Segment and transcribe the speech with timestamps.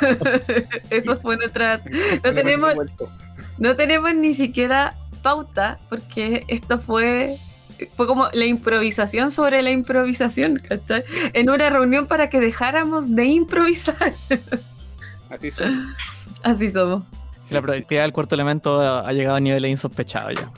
[0.90, 1.80] Eso fue nuestra.
[2.24, 2.74] No tenemos,
[3.58, 7.36] no tenemos ni siquiera pauta, porque esto fue.
[7.94, 11.04] Fue como la improvisación sobre la improvisación, ¿cachai?
[11.32, 14.14] En una reunión para que dejáramos de improvisar.
[15.30, 15.94] Así somos.
[16.42, 17.04] Así somos.
[17.50, 20.50] La productividad del cuarto elemento ha llegado a niveles insospechados ya.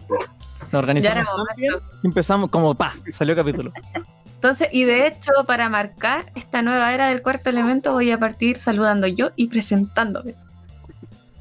[0.73, 3.73] Nos organizamos tan bien empezamos como pa, salió el capítulo.
[4.41, 8.57] Entonces, y de hecho, para marcar esta nueva era del cuarto elemento, voy a partir
[8.57, 10.35] saludando yo y presentándome.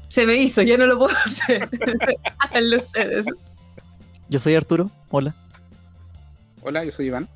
[0.08, 1.66] Se me hizo, ya no lo puedo hacer.
[2.38, 3.24] Háganlo ustedes.
[4.28, 5.34] Yo soy Arturo, hola.
[6.60, 7.26] Hola, yo soy Iván.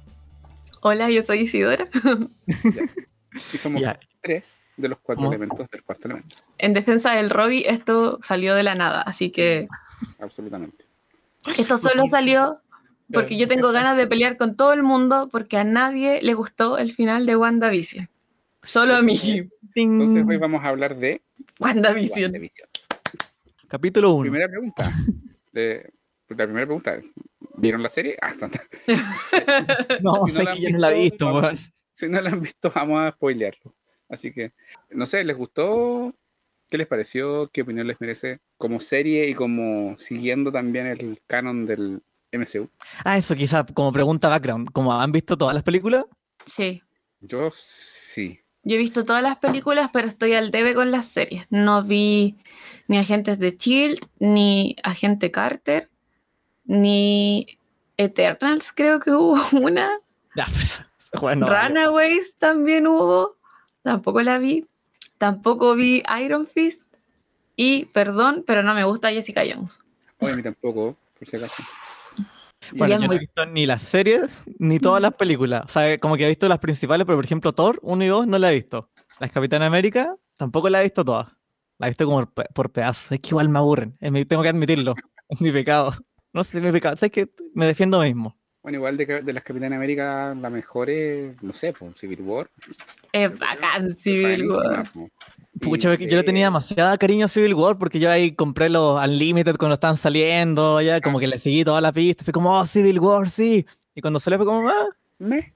[0.83, 1.89] Hola, yo soy Isidora.
[3.55, 3.81] y somos
[4.21, 6.37] tres de los cuatro elementos del cuarto elemento.
[6.59, 9.67] En defensa del Robbie, esto salió de la nada, así que.
[10.21, 10.85] Absolutamente.
[11.57, 12.61] Esto solo salió
[13.13, 16.79] porque yo tengo ganas de pelear con todo el mundo porque a nadie le gustó
[16.79, 18.09] el final de WandaVision.
[18.65, 19.49] Solo a mí.
[19.75, 21.23] Entonces hoy vamos a hablar de
[21.61, 22.33] WandaVision.
[23.69, 24.23] Capítulo 1.
[24.23, 24.93] Primera pregunta.
[25.53, 27.11] la primera pregunta es,
[27.57, 28.17] ¿vieron la serie?
[28.21, 28.63] Ah, santa.
[30.03, 31.51] no, sé que yo no la he visto.
[31.93, 33.75] si no la han visto, vamos a spoilearlo.
[34.09, 34.53] Así que,
[34.91, 36.15] no sé, ¿les gustó?
[36.69, 37.49] ¿Qué les pareció?
[37.53, 42.03] ¿Qué opinión les merece como serie y como siguiendo también el canon del
[42.39, 42.69] MCU.
[43.05, 44.71] Ah, eso quizá como pregunta background.
[44.73, 46.05] ¿Cómo han visto todas las películas?
[46.47, 46.83] Sí.
[47.21, 48.41] Yo sí.
[48.63, 51.47] Yo he visto todas las películas, pero estoy al debe con las series.
[51.51, 52.37] No vi
[52.89, 55.91] ni Agentes de Shield, ni Agente Carter,
[56.65, 57.59] ni
[57.97, 59.91] Eternals, creo que hubo una.
[60.35, 60.83] Pues,
[61.21, 63.37] bueno, Runaways también hubo.
[63.83, 64.67] Tampoco la vi.
[65.19, 66.83] Tampoco vi Iron Fist.
[67.57, 69.79] Y, perdón, pero no me gusta Jessica Jones.
[70.19, 71.63] Oye, a mí tampoco, por si acaso.
[72.73, 75.63] Bueno, yo no he visto ni las series ni todas las películas.
[75.65, 78.27] O sea, como que he visto las principales, pero por ejemplo, Thor 1 y 2
[78.27, 78.91] no la he visto.
[79.21, 81.29] Las Capitán América tampoco la he visto todas.
[81.79, 83.13] La he visto como por pedazos.
[83.13, 83.97] Es que igual me aburren.
[83.99, 84.95] tengo que admitirlo.
[85.27, 85.97] Es mi pecado.
[86.35, 86.97] No sé, es mi pecado.
[87.01, 88.37] Es que me defiendo mismo.
[88.63, 92.51] Bueno, igual de, de las Capitán América, la mejor es, no sé, pues, Civil War.
[93.13, 94.91] Es bacán Civil War.
[95.61, 99.57] Pucha, yo le tenía demasiada cariño a Civil War porque yo ahí compré los Unlimited
[99.57, 102.99] cuando estaban saliendo, ya como que le seguí toda la pista, fue como, oh, Civil
[102.99, 103.65] War, sí.
[103.95, 104.89] Y cuando salió fue como, ah,
[105.19, 105.55] me.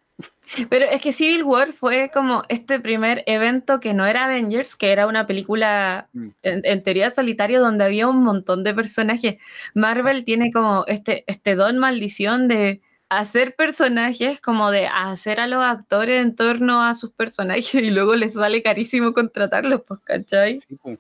[0.69, 4.91] Pero es que Civil War fue como este primer evento que no era Avengers, que
[4.91, 6.29] era una película mm.
[6.43, 9.37] en, teoría solitario donde había un montón de personajes.
[9.75, 15.65] Marvel tiene como este, este don maldición de hacer personajes, como de hacer a los
[15.65, 20.61] actores en torno a sus personajes y luego les sale carísimo contratarlos, pues, ¿cachai?
[20.83, 20.99] Pues.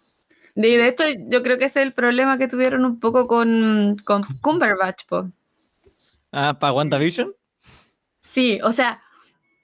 [0.55, 3.97] De, de hecho, yo creo que ese es el problema que tuvieron un poco con,
[4.05, 5.27] con Cumberbatch, pues.
[6.33, 7.33] Ah, ¿para WandaVision?
[8.21, 9.03] Sí, o sea,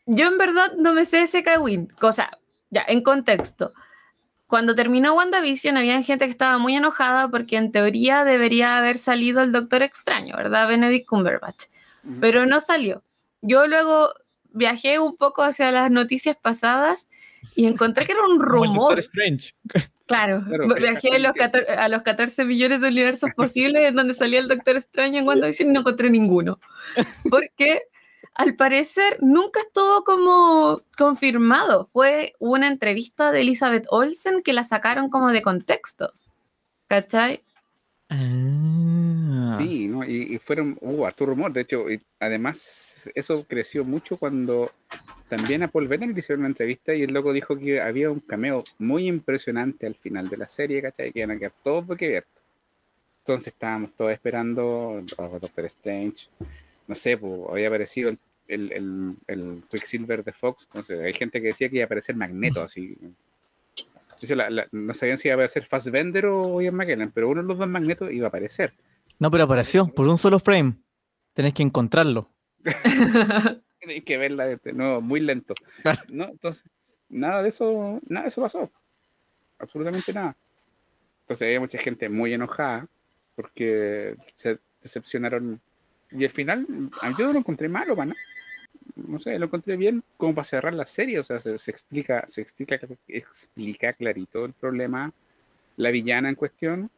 [0.06, 1.88] yo en verdad no me sé ese Kawin.
[1.98, 2.30] Cosa,
[2.70, 3.72] ya, en contexto.
[4.46, 9.42] Cuando terminó WandaVision, había gente que estaba muy enojada porque en teoría debería haber salido
[9.42, 10.68] el Doctor Extraño, ¿verdad?
[10.68, 11.64] Benedict Cumberbatch
[12.20, 13.02] pero no salió.
[13.42, 14.12] Yo luego
[14.50, 17.08] viajé un poco hacia las noticias pasadas
[17.54, 19.02] y encontré que era un rumor.
[20.06, 20.44] Claro,
[20.78, 24.48] viajé a los, 14, a los 14 millones de universos posibles en donde salía el
[24.48, 26.60] Doctor Extraño en WandaVision y no encontré ninguno.
[27.30, 27.82] Porque
[28.34, 31.86] al parecer nunca estuvo como confirmado.
[31.86, 36.12] Fue una entrevista de Elizabeth Olsen que la sacaron como de contexto.
[36.86, 37.42] ¿Cachai?
[38.16, 39.56] Ah.
[39.58, 40.04] Sí, ¿no?
[40.04, 44.70] y, fueron, hubo tu rumor, de hecho, y además eso creció mucho cuando
[45.28, 48.20] también a Paul Bettany le hicieron una entrevista y el loco dijo que había un
[48.20, 51.12] cameo muy impresionante al final de la serie, ¿cachai?
[51.12, 52.42] Que iban a quedar todos boquiabiertos.
[53.20, 56.28] Entonces estábamos todos esperando a Doctor Strange,
[56.86, 61.40] no sé, pues, había aparecido el, el, el, el Quicksilver de Fox, entonces hay gente
[61.40, 62.96] que decía que iba a aparecer Magneto, así
[64.72, 67.68] no sabían si iba a aparecer Fassbender o Ian McKellen, pero uno de los dos
[67.68, 68.74] magnetos iba a aparecer.
[69.18, 70.74] No, pero apareció por un solo frame.
[71.34, 72.30] Tenés que encontrarlo.
[73.80, 75.54] Tenés que verla de nuevo, muy lento.
[76.08, 76.24] ¿no?
[76.24, 76.64] Entonces,
[77.08, 78.70] nada de eso, nada de eso pasó.
[79.58, 80.36] Absolutamente nada.
[81.20, 82.86] Entonces había mucha gente muy enojada
[83.34, 85.60] porque se decepcionaron.
[86.10, 86.66] Y al final,
[87.18, 88.20] yo no lo encontré malo para nada
[88.96, 92.40] no sé, lo encontré bien como para cerrar la serie, o sea, se, explica, se
[92.40, 92.78] explica,
[93.08, 95.12] explica clarito el problema,
[95.76, 96.90] la villana en cuestión.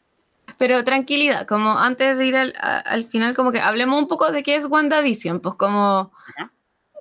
[0.59, 4.57] Pero tranquilidad, como antes de ir al, final, como que hablemos un poco de qué
[4.57, 6.13] es WandaVision, pues como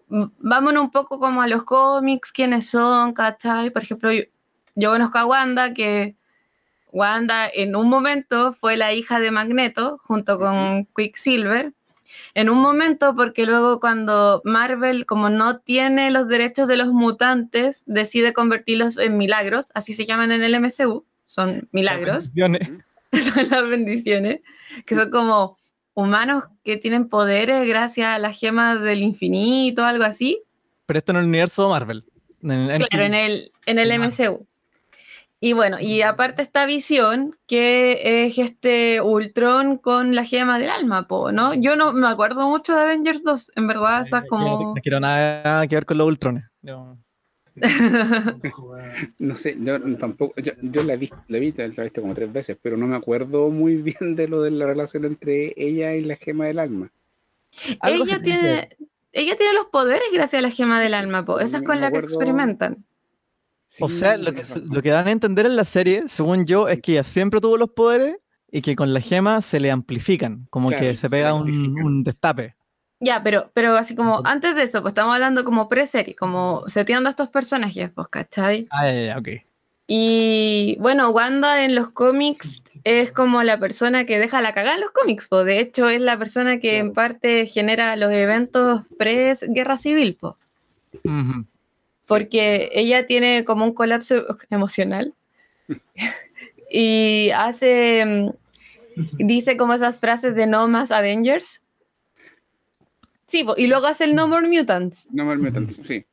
[0.07, 3.69] vámonos un poco como a los cómics, quiénes son, ¿cachai?
[3.69, 4.23] Por ejemplo, yo,
[4.75, 6.15] yo conozco a Wanda, que
[6.91, 11.73] Wanda en un momento fue la hija de Magneto junto con Quicksilver
[12.33, 17.83] en un momento, porque luego cuando Marvel, como no tiene los derechos de los mutantes,
[17.85, 22.31] decide convertirlos en milagros, así se llaman en el MCU, son milagros.
[23.11, 24.41] son las bendiciones,
[24.85, 25.57] que son como
[25.93, 30.41] humanos que tienen poderes gracias a las gemas del infinito, algo así.
[30.85, 32.03] Pero esto en el universo Marvel.
[32.41, 34.45] claro, en el, en el MCU.
[35.39, 41.05] Y bueno, y aparte esta visión que es este Ultron con la gema del alma,
[41.09, 41.53] ¿no?
[41.53, 44.73] Yo no me acuerdo mucho de Avengers 2, en verdad, esas como...
[44.75, 46.45] No quiero nada que ver con los Ultrones.
[46.61, 46.97] no
[49.35, 52.77] sé, yo tampoco, yo, la, vi, la vi, la he visto como tres veces, pero
[52.77, 56.45] no me acuerdo muy bien de lo de la relación entre ella y la gema
[56.45, 56.91] del alma.
[57.83, 58.69] Ella tiene,
[59.11, 61.39] ella tiene los poderes gracias a la gema del alma, po.
[61.39, 62.85] esa es con la que experimentan
[63.81, 66.81] o sea, lo que, lo que, dan a entender en la serie, según yo, es
[66.81, 68.17] que ella siempre tuvo los poderes
[68.51, 72.55] y que con la gema se le amplifican, como que se pega un, destape.
[72.99, 77.09] Ya, pero, pero así como antes de eso, pues estamos hablando como pre-serie, como seteando
[77.09, 78.67] a estos personajes, pues, ¿cachai?
[78.71, 79.27] Ah, ya, ya, ok.
[79.87, 84.81] Y bueno, Wanda en los cómics es como la persona que deja la cagada en
[84.81, 89.77] los cómics, pues de hecho es la persona que en parte genera los eventos pre-guerra
[89.77, 90.33] civil, pues
[92.07, 95.13] porque ella tiene como un colapso emocional
[96.71, 101.61] y hace, mm, dice como esas frases de no más Avengers.
[103.27, 105.07] Sí, y luego hace el No More Mutants.
[105.11, 106.05] No More Mutants, sí.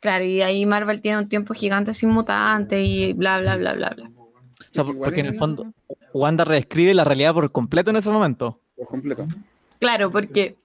[0.00, 3.90] Claro, y ahí Marvel tiene un tiempo gigante sin mutantes y bla, bla, bla, bla,
[3.90, 4.10] bla.
[4.98, 5.72] porque en el fondo
[6.12, 8.58] Wanda reescribe la realidad por completo en ese momento.
[8.76, 9.28] Por completo.
[9.78, 10.56] Claro, porque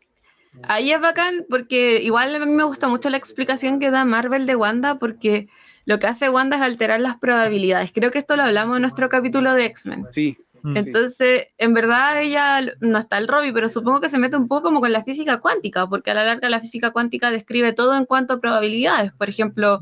[0.63, 4.45] Ahí es bacán porque igual a mí me gusta mucho la explicación que da Marvel
[4.45, 5.48] de Wanda porque
[5.86, 7.92] lo que hace Wanda es alterar las probabilidades.
[7.94, 10.07] Creo que esto lo hablamos en nuestro capítulo de X-Men.
[10.12, 10.38] Sí.
[10.63, 10.75] Mm.
[10.75, 14.63] Entonces, en verdad ella no está el Robbie, pero supongo que se mete un poco
[14.63, 18.06] como con la física cuántica, porque a la larga la física cuántica describe todo en
[18.06, 19.13] cuanto a probabilidades.
[19.13, 19.81] Por ejemplo,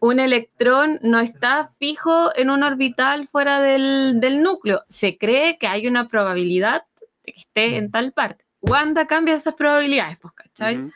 [0.00, 4.82] un electrón no está fijo en un orbital fuera del, del núcleo.
[4.88, 6.82] Se cree que hay una probabilidad
[7.24, 8.45] de que esté en tal parte.
[8.68, 10.90] Wanda cambia esas probabilidades, pues, ¿cachai?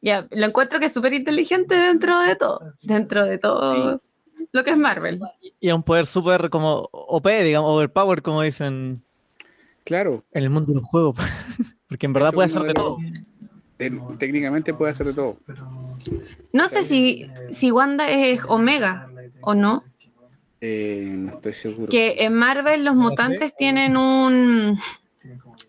[0.00, 4.00] Ya, lo encuentro que es súper inteligente dentro de todo, dentro de todo
[4.52, 5.20] lo que es Marvel.
[5.60, 9.02] Y a un poder súper como OP, digamos, overpower, como dicen.
[9.84, 10.24] Claro.
[10.32, 11.16] En el mundo de los juegos.
[11.88, 12.98] Porque en verdad puede hacer de, todo.
[14.18, 15.38] técnicamente puede hacer de todo.
[16.52, 19.08] No sé si, si Wanda es Omega
[19.40, 19.84] o no.
[20.60, 21.88] Eh, no estoy seguro.
[21.88, 24.80] Que en Marvel los mutantes tienen un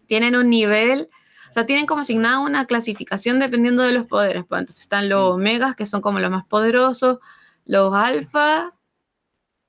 [0.08, 1.10] tienen un nivel,
[1.50, 4.46] o sea, tienen como asignada una clasificación dependiendo de los poderes.
[4.48, 7.20] Pues, entonces están los omegas, que son como los más poderosos,
[7.66, 8.74] los alfa,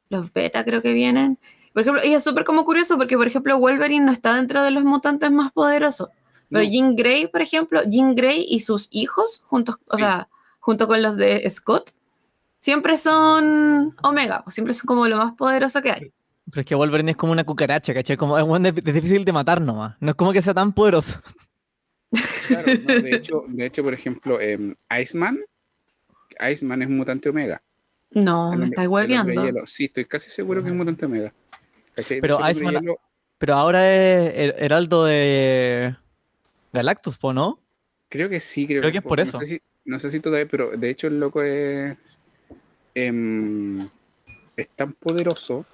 [0.09, 1.39] los beta creo que vienen.
[1.73, 4.71] Por ejemplo, y es súper como curioso porque, por ejemplo, Wolverine no está dentro de
[4.71, 6.09] los mutantes más poderosos.
[6.51, 10.29] Pero Jean Grey, por ejemplo, Jean Grey y sus hijos, juntos, o sea,
[10.61, 11.93] junto con los de Scott,
[12.59, 16.13] siempre son Omega, pues siempre son como lo más poderoso que hay.
[16.51, 18.17] Pero es que Wolverine es como una cucaracha, ¿cachai?
[18.17, 19.97] Como, es, difícil de matar nomás.
[20.01, 21.19] No es como que sea tan poderoso.
[22.47, 25.41] Claro, de, hecho, de hecho, por ejemplo, eh, Iceman,
[26.51, 27.63] Iceman es un mutante omega.
[28.11, 29.67] No, me estáis hueveando.
[29.67, 31.33] Sí, estoy casi seguro que es un mutante omega.
[31.95, 32.21] ¿Cachai?
[32.21, 32.83] Pero Iceman,
[33.39, 35.95] pero ahora es heraldo de
[36.73, 37.61] Galactus, ¿no?
[38.09, 39.39] Creo que sí, creo, creo que, es por eso.
[39.85, 41.97] No sé, si, todavía, pero de hecho el loco es,
[42.95, 43.89] em,
[44.57, 45.65] es tan poderoso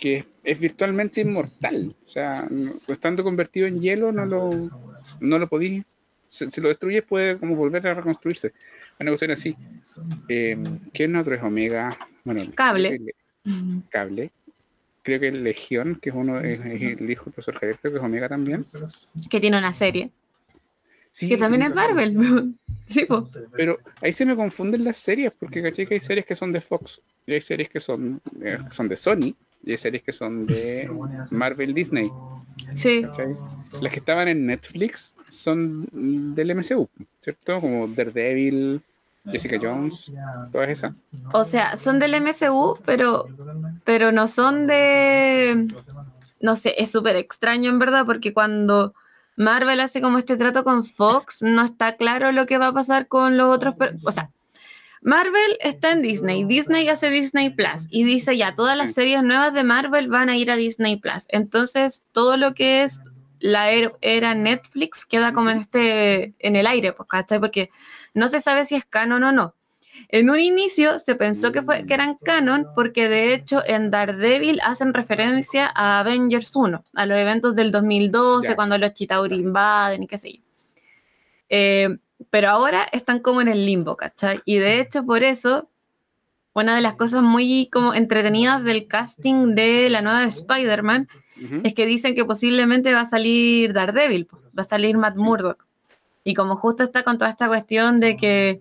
[0.00, 1.94] que es, virtualmente inmortal.
[2.04, 2.48] O sea,
[2.88, 4.50] estando convertido en hielo, no lo,
[5.20, 5.84] no lo podís.
[6.28, 8.52] Si, lo destruyes, puede como volver a reconstruirse.
[8.98, 9.54] Una cuestión así.
[10.28, 10.56] Eh,
[10.92, 11.96] ¿Quién otro es Omega?
[12.24, 13.00] Bueno, cable.
[13.90, 14.30] cable.
[15.02, 18.04] Creo que Legión, que es uno es, el hijo del profesor Javier, creo que es
[18.04, 18.64] Omega también.
[19.28, 20.10] Que tiene una serie.
[21.10, 22.54] Sí, que también es Marvel.
[22.86, 23.06] sí,
[23.52, 26.60] Pero ahí se me confunden las series, porque caché que hay series que son de
[26.60, 30.12] Fox y hay series que son, eh, que son de Sony y hay series que
[30.12, 30.90] son de
[31.30, 32.10] Marvel Disney.
[32.74, 33.06] Sí.
[33.80, 35.86] Las que estaban en Netflix son
[36.34, 36.88] del MCU,
[37.20, 37.60] ¿cierto?
[37.60, 38.82] Como Daredevil,
[39.30, 40.12] Jessica Jones,
[40.52, 40.94] todas esas.
[41.32, 43.26] O sea, son del MCU, pero,
[43.84, 45.68] pero no son de...
[46.40, 48.94] No sé, es súper extraño en verdad, porque cuando
[49.36, 53.08] Marvel hace como este trato con Fox, no está claro lo que va a pasar
[53.08, 53.74] con los otros...
[54.04, 54.30] O sea,
[55.02, 59.54] Marvel está en Disney, Disney hace Disney Plus y dice ya, todas las series nuevas
[59.54, 61.24] de Marvel van a ir a Disney Plus.
[61.28, 63.00] Entonces, todo lo que es
[63.38, 67.40] la er, era Netflix queda como en este en el aire, pues, ¿cachai?
[67.40, 67.70] Porque
[68.12, 69.54] no se sabe si es canon o no.
[70.08, 74.60] En un inicio se pensó que, fue, que eran canon porque de hecho en Daredevil
[74.62, 80.06] hacen referencia a Avengers 1, a los eventos del 2012, cuando los Chitauri invaden y
[80.06, 80.42] qué sé yo.
[81.48, 81.96] Eh,
[82.28, 84.40] pero ahora están como en el limbo, ¿cachai?
[84.44, 85.68] Y de hecho por eso,
[86.52, 91.08] una de las cosas muy como entretenidas del casting de la nueva Spider-Man
[91.64, 95.64] es que dicen que posiblemente va a salir Daredevil, va a salir Matt Murdock.
[96.22, 98.60] Y como justo está con toda esta cuestión de que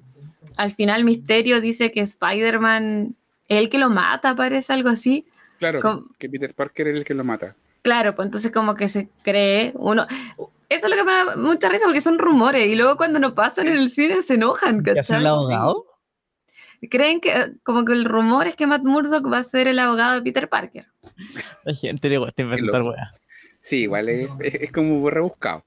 [0.56, 3.16] al final Misterio dice que Spider-Man
[3.50, 5.26] es el que lo mata, parece algo así.
[5.58, 7.54] Claro, que Peter Parker es el que lo mata.
[7.82, 10.08] Claro, pues entonces como que se cree uno...
[10.70, 13.34] Eso es lo que me da mucha risa porque son rumores y luego cuando no
[13.34, 15.20] pasan en el cine se enojan, ¿cachai?
[15.20, 15.86] el abogado?
[16.90, 20.16] Creen que como que el rumor es que Matt Murdock va a ser el abogado
[20.16, 20.88] de Peter Parker.
[21.64, 23.14] La gente le gusta inventar weá.
[23.62, 25.66] Sí, igual es, es, como rebuscado.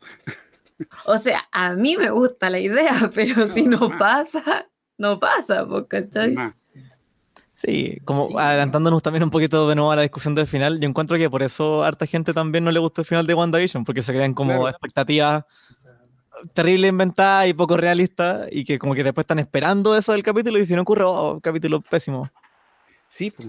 [1.04, 6.34] O sea, a mí me gusta la idea, pero si no pasa, no pasa, ¿cachai?
[7.64, 11.16] Sí, como adelantándonos también un poquito de nuevo a la discusión del final, yo encuentro
[11.16, 14.02] que por eso a harta gente también no le gusta el final de WandaVision, porque
[14.02, 15.44] se crean como expectativas
[16.54, 20.58] terrible inventada y poco realista y que como que después están esperando eso del capítulo
[20.58, 22.28] y si no ocurre, oh, capítulo pésimo.
[23.06, 23.48] Sí, pues.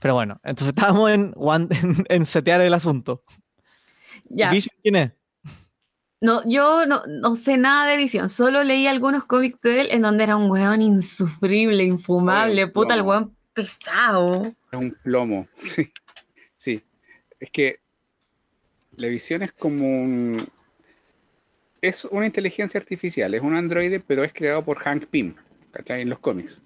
[0.00, 1.34] Pero bueno, entonces estábamos en,
[2.08, 3.22] en, setear el asunto.
[4.30, 4.52] Ya.
[4.82, 5.12] quién es?
[6.24, 10.00] No, yo no, no, sé nada de Vision, solo leí algunos cómics de él en
[10.00, 14.54] donde era un weón insufrible, infumable, puta, el weón pesado.
[14.72, 15.92] Es un plomo, sí.
[16.56, 16.82] Sí.
[17.38, 17.76] Es que
[18.96, 20.48] la visión es como un,
[21.82, 25.34] es una inteligencia artificial, es un androide, pero es creado por Hank Pym,
[25.72, 26.00] ¿cachai?
[26.00, 26.62] En los cómics.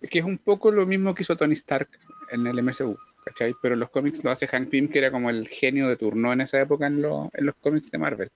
[0.00, 1.88] Es que es un poco lo mismo que hizo Tony Stark
[2.30, 3.56] en el MCU, ¿cachai?
[3.60, 6.32] Pero en los cómics lo hace Hank Pym, que era como el genio de turno
[6.32, 8.30] en esa época en, en los cómics de Marvel,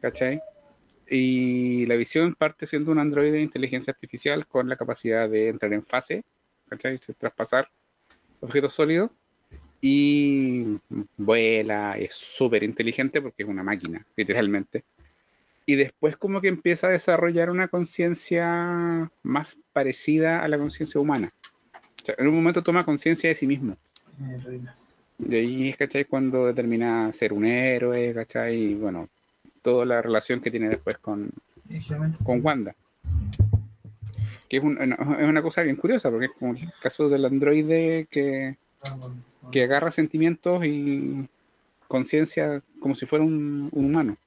[0.00, 0.40] ¿cachai?
[1.08, 5.72] Y la visión parte siendo un androide de inteligencia artificial con la capacidad de entrar
[5.72, 6.24] en fase,
[6.68, 6.98] ¿cachai?
[7.18, 7.68] Traspasar
[8.40, 9.10] objetos sólidos
[9.80, 10.78] y
[11.16, 14.84] vuela, es súper inteligente porque es una máquina, literalmente
[15.66, 21.32] y después como que empieza a desarrollar una conciencia más parecida a la conciencia humana.
[21.74, 23.76] O sea, en un momento toma conciencia de sí mismo.
[25.18, 26.04] De ahí es, ¿cachai?
[26.04, 28.56] Cuando determina ser un héroe, ¿cachai?
[28.56, 29.08] Y bueno,
[29.64, 31.30] toda la relación que tiene después con,
[32.22, 32.76] con Wanda.
[34.48, 38.56] Que es, es una cosa bien curiosa, porque es como el caso del androide que,
[39.50, 41.26] que agarra sentimientos y
[41.88, 44.18] conciencia como si fuera un humano.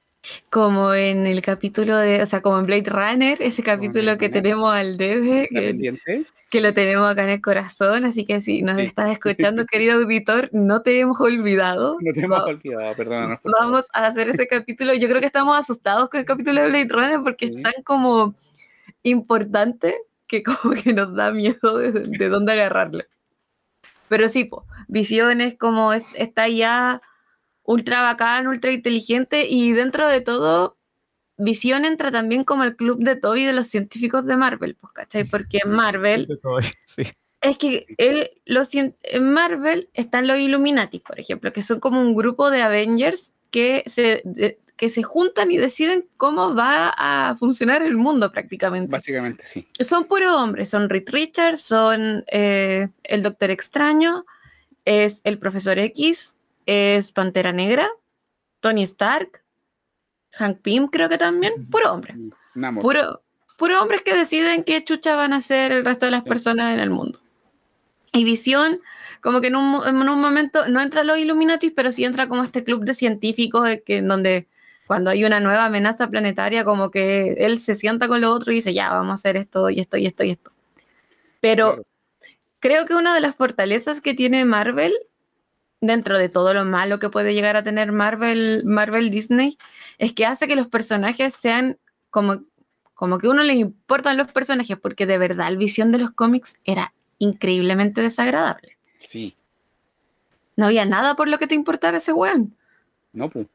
[0.50, 4.74] Como en el capítulo de, o sea, como en Blade Runner, ese capítulo que tenemos
[4.74, 6.26] al debe, que,
[6.60, 10.82] lo tenemos acá en el corazón, así que si nos estás escuchando, querido auditor, no
[10.82, 11.98] te hemos olvidado.
[12.00, 13.38] No te hemos olvidado, perdón.
[13.44, 14.94] Vamos a hacer ese capítulo.
[14.94, 18.34] Yo creo que estamos asustados con el capítulo de Blade Runner porque es tan como
[19.02, 23.04] importante que como que nos da miedo de, de dónde agarrarlo.
[24.08, 24.48] Pero sí,
[24.88, 27.02] visiones como está ya
[27.62, 30.77] ultra bacán, ultra inteligente y dentro de todo,
[31.38, 35.24] Visión entra también como el club de Toby de los científicos de Marvel, pues, ¿cachai?
[35.24, 36.28] Porque en Marvel...
[37.40, 42.62] Es que en Marvel están los Illuminati, por ejemplo, que son como un grupo de
[42.62, 44.24] Avengers que se,
[44.76, 48.90] que se juntan y deciden cómo va a funcionar el mundo prácticamente.
[48.90, 49.68] Básicamente, sí.
[49.80, 54.24] Son puros hombres, son Reed Richards, son eh, el Doctor Extraño,
[54.84, 57.88] es el Profesor X, es Pantera Negra,
[58.60, 59.42] Tony Stark,
[60.32, 62.14] Hank Pym creo que también, puro hombre.
[62.80, 63.22] Puro,
[63.56, 66.80] puro hombres que deciden qué chucha van a hacer el resto de las personas en
[66.80, 67.20] el mundo.
[68.12, 68.80] Y Visión,
[69.20, 72.42] como que en un, en un momento no entra los Illuminati, pero sí entra como
[72.42, 74.46] este club de científicos que, en donde
[74.86, 78.56] cuando hay una nueva amenaza planetaria, como que él se sienta con los otros y
[78.56, 80.50] dice, ya, vamos a hacer esto y esto y esto y esto.
[81.40, 81.84] Pero
[82.58, 84.94] creo que una de las fortalezas que tiene Marvel
[85.80, 89.58] dentro de todo lo malo que puede llegar a tener Marvel, Marvel Disney,
[89.98, 91.78] es que hace que los personajes sean
[92.10, 92.44] como,
[92.94, 96.58] como que uno le importan los personajes, porque de verdad la visión de los cómics
[96.64, 98.76] era increíblemente desagradable.
[98.98, 99.36] Sí.
[100.56, 102.56] No había nada por lo que te importara ese weón.
[103.12, 103.46] No, pues.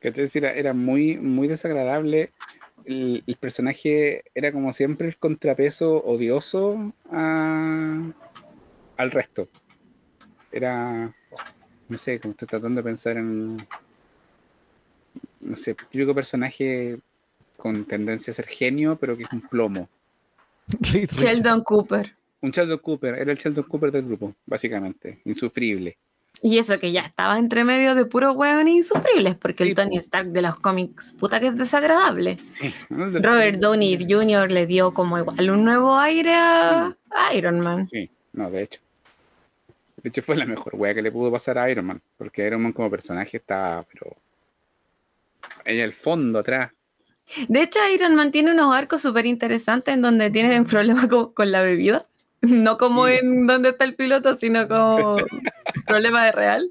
[0.00, 2.32] que te decir, era muy, muy desagradable.
[2.86, 8.14] El, personaje era como siempre el contrapeso odioso al
[9.10, 9.48] resto
[10.54, 11.12] era,
[11.88, 13.66] no sé, como estoy tratando de pensar en,
[15.40, 16.96] no sé, típico personaje
[17.56, 19.88] con tendencia a ser genio, pero que es un plomo.
[21.16, 22.14] Sheldon Cooper.
[22.40, 25.96] Un Sheldon Cooper, era el Sheldon Cooper del grupo, básicamente, insufrible.
[26.40, 30.28] Y eso que ya estaba entre medio de puros hueones insufribles, porque el Tony Stark
[30.28, 32.38] de los cómics, puta que es desagradable.
[32.90, 34.50] Robert Downey Jr.
[34.52, 36.94] le dio como igual un nuevo aire a
[37.34, 37.84] Iron Man.
[37.84, 38.83] Sí, no, de hecho.
[40.04, 42.62] De hecho fue la mejor wea que le pudo pasar a Iron Man, porque Iron
[42.62, 44.14] Man como personaje estaba, pero
[45.64, 46.72] en el fondo atrás.
[47.48, 51.50] De hecho, Iron Man tiene unos arcos súper interesantes en donde tiene un problema con
[51.50, 52.02] la bebida.
[52.42, 55.16] No como en donde está el piloto, sino como
[55.86, 56.70] problema de real.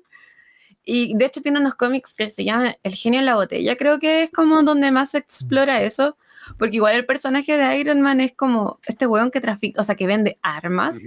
[0.86, 3.76] Y de hecho tiene unos cómics que se llaman El genio en la botella.
[3.78, 6.18] Creo que es como donde más se explora eso.
[6.60, 9.96] Porque igual el personaje de Iron Man es como este weón que trafica, o sea,
[9.96, 10.98] que vende armas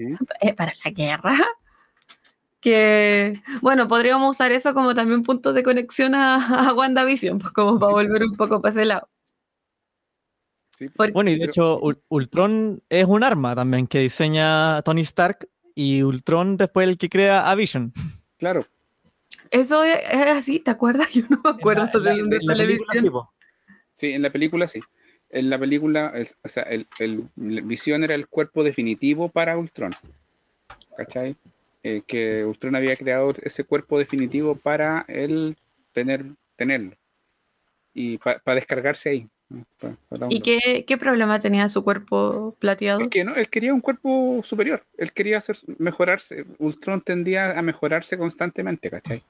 [0.40, 1.38] eh, para la guerra.
[2.66, 7.78] Que, bueno, podríamos usar eso como también punto de conexión a, a WandaVision, pues como
[7.78, 9.08] para volver un poco para ese lado
[11.12, 16.56] bueno, y de hecho, Ultron es un arma también que diseña Tony Stark y Ultron
[16.56, 17.92] después el que crea a Vision.
[18.38, 18.66] Claro.
[19.50, 21.10] Eso es, así, ¿te acuerdas?
[21.12, 23.30] Yo no me acuerdo de dónde está la
[23.94, 24.80] Sí, en la película sí.
[25.30, 26.86] En la película, o sea, el,
[27.36, 29.92] Vision era el cuerpo definitivo para Ultron.
[30.96, 31.36] ¿Cachai?
[31.88, 35.56] Eh, que Ultron había creado ese cuerpo definitivo para él
[35.92, 36.24] tener,
[36.56, 36.96] tenerlo.
[37.94, 39.28] Y para descargarse ahí.
[40.28, 43.08] ¿Y qué, problema tenía su cuerpo plateado?
[43.08, 44.84] que no, él quería un cuerpo superior.
[44.98, 46.44] Él quería hacer, mejorarse.
[46.58, 49.22] Ultron tendía a mejorarse constantemente, ¿cachai?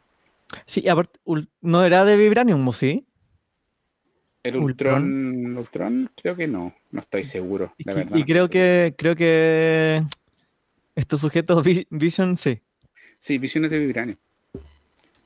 [0.65, 1.19] Sí, aparte,
[1.61, 3.05] ¿no era de Vibranium, sí?
[4.43, 7.75] El Ultron, Ultron, creo que no, no estoy seguro.
[7.77, 7.85] Y,
[8.19, 10.03] y creo que creo que
[10.97, 12.61] estos sujetos Vision sí.
[13.19, 14.19] Sí, Vision es de Vibranium.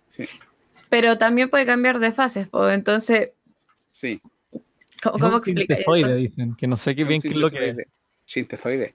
[0.09, 0.25] Sí.
[0.91, 3.33] Pero también puede cambiar de fases, pues entonces.
[3.91, 4.21] Sí.
[5.03, 5.95] ¿Cómo, explica eso?
[5.95, 8.95] dicen, que no sé qué bien qué es lo que es.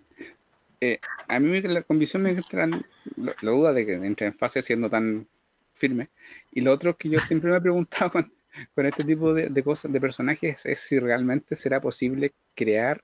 [0.82, 4.90] Eh, a mí la convicción me entra la, duda de que entre en fase siendo
[4.90, 5.28] tan
[5.74, 6.10] firme.
[6.52, 8.32] Y lo otro que yo siempre me he preguntado con,
[8.76, 13.04] con este tipo de, de, cosas, de personajes, es si realmente será posible crear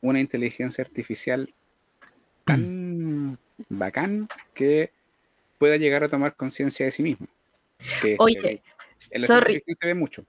[0.00, 1.52] una inteligencia artificial
[2.46, 3.38] tan
[3.68, 4.92] bacán que
[5.58, 7.26] pueda llegar a tomar conciencia de sí mismo.
[8.18, 8.62] Oye,
[9.26, 9.62] sorry.
[9.66, 10.24] se ve mucho.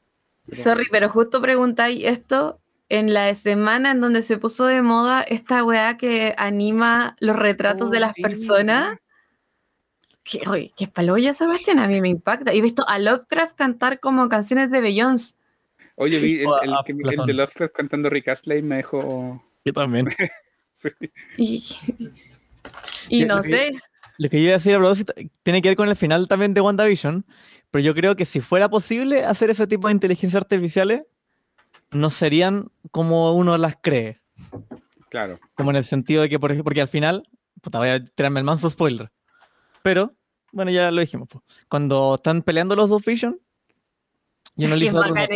[0.51, 2.59] Sorry, pero justo preguntáis esto
[2.89, 7.91] en la semana en donde se puso de moda esta weá que anima los retratos
[7.91, 8.97] de oh, las personas.
[10.23, 12.51] Que, oye, qué paloya Sebastián, a mí me impacta.
[12.51, 15.35] he visto a Lovecraft cantar como canciones de Beyoncé.
[15.95, 16.47] Oye, vi el,
[16.87, 19.43] el, de Lovecraft cantando Rick Astley me dejó.
[19.65, 20.07] Yo también.
[23.09, 23.73] Y, no sé.
[24.17, 25.13] Lo que yo iba a decir a propósito
[25.43, 27.25] tiene que ver con el final también de WandaVision,
[27.71, 31.09] pero yo creo que si fuera posible hacer ese tipo de inteligencias artificiales,
[31.91, 34.17] no serían como uno las cree.
[35.09, 35.39] Claro.
[35.55, 37.29] Como en el sentido de que, por ejemplo, porque al final,
[37.61, 39.11] puta, voy a tirarme el manso spoiler.
[39.83, 40.11] Pero,
[40.51, 41.29] bueno, ya lo dijimos.
[41.69, 43.39] Cuando están peleando los dos Vision,
[44.55, 45.27] yo no le hice puta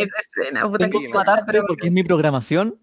[1.46, 2.81] que porque es mi programación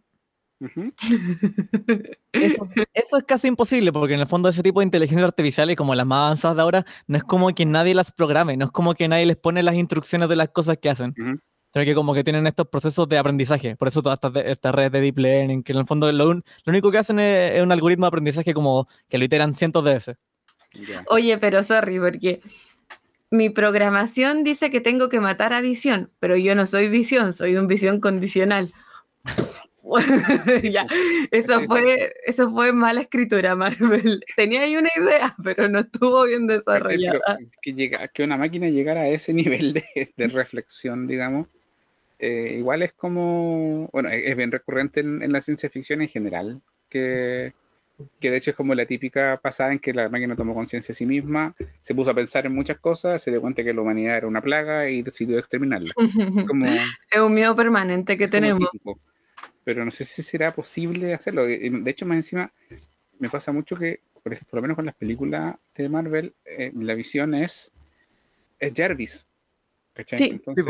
[2.34, 5.96] eso, es casi imposible, porque en el fondo ese tipo de inteligencia artificial y como
[5.96, 8.94] las más avanzadas de ahora, no es como que nadie las programe, no es como
[8.94, 11.16] que nadie les pone las instrucciones de las cosas que hacen.
[11.72, 13.76] Sino que como que tienen estos procesos de aprendizaje.
[13.76, 16.98] Por eso todas estas redes de deep learning, que en el fondo lo, único que
[16.98, 20.18] hacen es, un algoritmo de aprendizaje como que lo iteran cientos de veces.
[21.08, 22.42] Oye, pero sorry, porque
[23.30, 27.56] mi programación dice que tengo que matar a visión, pero yo no soy visión, soy
[27.56, 28.74] un visión condicional.
[30.72, 30.86] ya,
[31.32, 34.24] eso fue, eso fue mala escritura, Marvel.
[34.36, 37.38] Tenía ahí una idea, pero no estuvo bien desarrollada.
[37.62, 41.48] que, llega, que una máquina llegara a ese nivel de, reflexión, digamos,
[42.20, 47.54] eh, igual es como, bueno, es, bien recurrente en, la ciencia ficción en general, que,
[48.20, 50.98] que de hecho es como la típica pasada en que la máquina tomó conciencia de
[50.98, 54.18] sí misma, se puso a pensar en muchas cosas, se dio cuenta que la humanidad
[54.18, 55.94] era una plaga y decidió exterminarla.
[56.48, 58.70] Como, es un miedo permanente que tenemos
[59.70, 61.46] pero no sé si será posible hacerlo.
[61.46, 62.52] De hecho, más encima,
[63.20, 66.72] me pasa mucho que, por, ejemplo, por lo menos con las películas de Marvel, eh,
[66.74, 67.72] la visión es,
[68.58, 69.28] es Jarvis.
[69.94, 70.32] ¿cachai?
[70.32, 70.66] Entonces,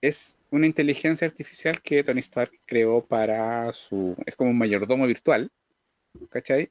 [0.00, 4.16] es una inteligencia artificial que Tony Stark creó para su.
[4.26, 5.52] Es como un mayordomo virtual,
[6.28, 6.70] ¿cachai?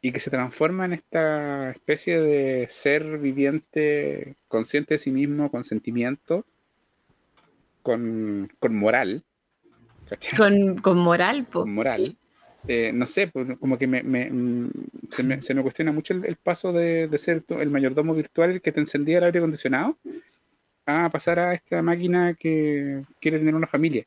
[0.00, 5.62] Y que se transforma en esta especie de ser viviente, consciente de sí mismo, con
[5.62, 6.44] sentimiento,
[7.84, 9.22] con, con moral,
[10.82, 12.16] con, moral, Con moral.
[12.66, 14.70] Eh, no sé, pues, como que me, mm,
[15.10, 19.24] se, me, cuestiona mucho el, paso de, ser el mayordomo virtual que te encendía el
[19.24, 19.96] aire acondicionado
[20.84, 24.04] a pasar a esta máquina que quiere tener una familia.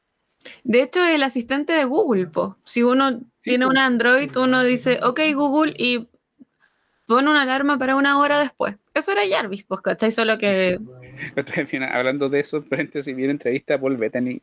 [0.64, 2.58] De hecho, el asistente de Google, po.
[2.64, 6.08] si uno tiene un Android, uno dice, ok Google, y
[7.06, 8.76] pon una alarma para una hora después.
[8.94, 10.12] Eso era Jarvis, pues, ¿cachai?
[10.12, 10.80] Solo que...
[11.92, 12.64] Hablando de eso,
[13.02, 14.42] si viene entrevista a Paul Bettany,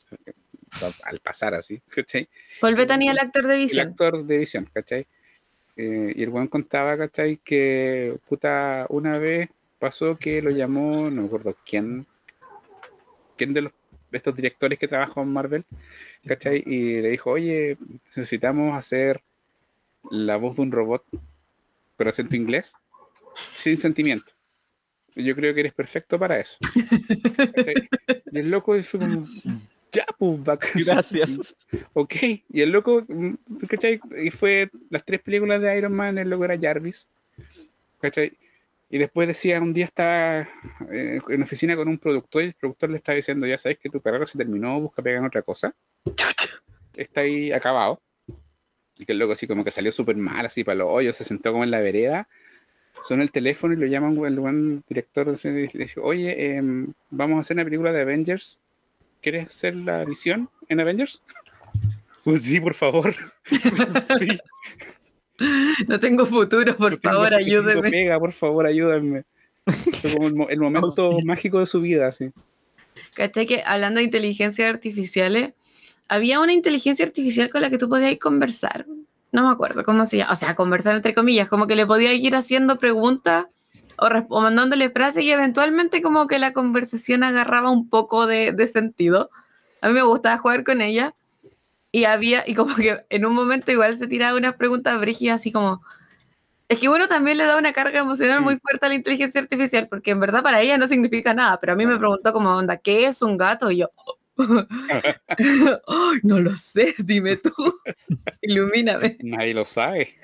[1.04, 2.28] al pasar así, ¿cachai?
[2.60, 3.86] Paul Bettany, el actor de visión.
[3.86, 5.06] El actor de visión, ¿cachai?
[5.76, 7.38] Eh, y el buen contaba, ¿cachai?
[7.38, 12.06] Que puta, una vez pasó que lo llamó, no me acuerdo quién,
[13.36, 13.72] quién de los
[14.12, 15.64] estos directores que trabajan en Marvel,
[16.26, 16.62] ¿cachai?
[16.64, 17.76] Y le dijo, oye,
[18.16, 19.22] necesitamos hacer
[20.10, 21.04] la voz de un robot,
[21.96, 22.74] pero acento inglés,
[23.50, 24.32] sin sentimiento.
[25.14, 26.58] Yo creo que eres perfecto para eso.
[28.30, 29.24] Y el loco fue como,
[29.92, 30.40] ya, pues,
[30.74, 31.56] Gracias.
[31.92, 32.14] Ok.
[32.50, 33.04] Y el loco,
[33.68, 34.00] ¿cachai?
[34.22, 37.08] Y fue las tres películas de Iron Man, el loco era Jarvis.
[38.00, 38.32] ¿cachai?
[38.90, 40.48] Y después decía, un día estaba
[40.90, 43.90] eh, en oficina con un productor y el productor le estaba diciendo, ya sabes que
[43.90, 45.74] tu carrera se terminó, busca pegar en otra cosa.
[46.96, 48.00] Está ahí acabado.
[48.96, 51.24] Y que el loco así como que salió súper mal, así para los hoyos, se
[51.24, 52.28] sentó como en la vereda,
[53.02, 57.36] son el teléfono y lo llaman el buen director y le dice, oye, em, vamos
[57.36, 58.58] a hacer una película de Avengers.
[59.20, 61.22] ¿Quieres hacer la visión en Avengers?
[62.24, 63.14] Pues sí, por favor.
[64.18, 64.38] sí.
[65.86, 67.90] No tengo futuro, por favor, ayúdeme.
[67.90, 69.24] Pega, por favor, ayúdenme.
[70.02, 72.30] como el, momento mágico de su vida, sí.
[73.14, 73.46] ¿Cachai?
[73.46, 75.52] Que hablando de inteligencias artificiales,
[76.08, 78.86] había una inteligencia artificial con la que tú podías conversar.
[79.30, 80.32] No me acuerdo cómo se llama.
[80.32, 83.46] O sea, conversar entre comillas, como que le podías ir haciendo preguntas
[83.98, 89.30] o, mandándole frases y eventualmente como que la conversación agarraba un poco de, de sentido.
[89.80, 91.14] A mí me gustaba jugar con ella
[91.92, 95.52] y había, y como que en un momento igual se tiraba unas preguntas brígidas así
[95.52, 95.82] como,
[96.68, 99.88] es que bueno, también le da una carga emocional muy fuerte a la inteligencia artificial,
[99.88, 102.76] porque en verdad para ella no significa nada, pero a mí me preguntó como, onda,
[102.76, 103.70] ¿qué es un gato?
[103.70, 103.90] Y yo,
[106.22, 107.52] no lo sé, dime tú,
[108.42, 109.16] ilumíname.
[109.20, 110.16] Nadie lo sabe.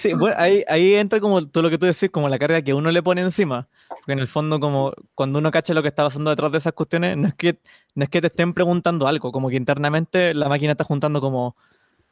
[0.00, 2.72] Sí, bueno, ahí, ahí entra como todo lo que tú decís, como la carga que
[2.72, 3.68] uno le pone encima.
[3.90, 6.72] Porque en el fondo, como cuando uno cacha lo que está pasando detrás de esas
[6.72, 7.58] cuestiones, no es que,
[7.94, 11.54] no es que te estén preguntando algo, como que internamente la máquina está juntando como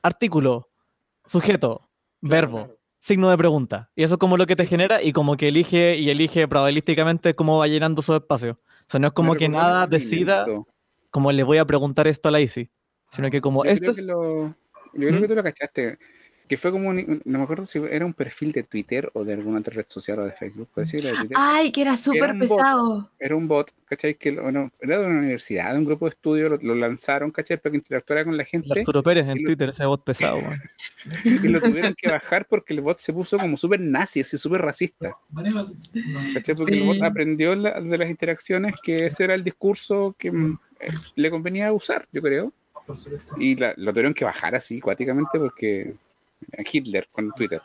[0.02, 0.68] artículo,
[1.24, 1.88] sujeto,
[2.20, 3.90] verbo, signo de pregunta.
[3.96, 7.34] Y eso es como lo que te genera y como que elige y elige probabilísticamente
[7.34, 8.60] cómo va llenando su espacio.
[8.60, 10.44] O sea, no es como que nada decida
[11.10, 12.68] como le voy a preguntar esto a la Easy,
[13.12, 13.94] sino que como esto...
[13.94, 14.54] yo
[14.92, 15.98] creo que tú lo cachaste
[16.48, 19.60] que fue como, no me acuerdo si era un perfil de Twitter o de alguna
[19.60, 21.12] otra red social o de Facebook, puede ser.
[21.34, 23.10] Ay, que era súper pesado.
[23.18, 24.14] era un bot, ¿cachai?
[24.14, 27.58] Que bueno, era de una universidad, de un grupo de estudio, lo, lanzaron, ¿cachai?
[27.58, 28.80] Para que interactuara con la gente.
[28.80, 30.38] Arturo Pérez en Twitter, ese bot pesado,
[31.24, 34.62] y lo tuvieron que bajar porque el bot se puso como súper nazi, así súper
[34.62, 35.16] racista.
[36.34, 36.54] ¿Cachai?
[36.54, 40.86] Porque el bot aprendió de las interacciones que ese era el discurso que mm, eh,
[41.14, 42.52] le convenía usar, yo creo.
[43.38, 45.94] Y lo tuvieron que bajar así, cuáticamente, porque
[46.72, 47.60] Hitler con Twitter.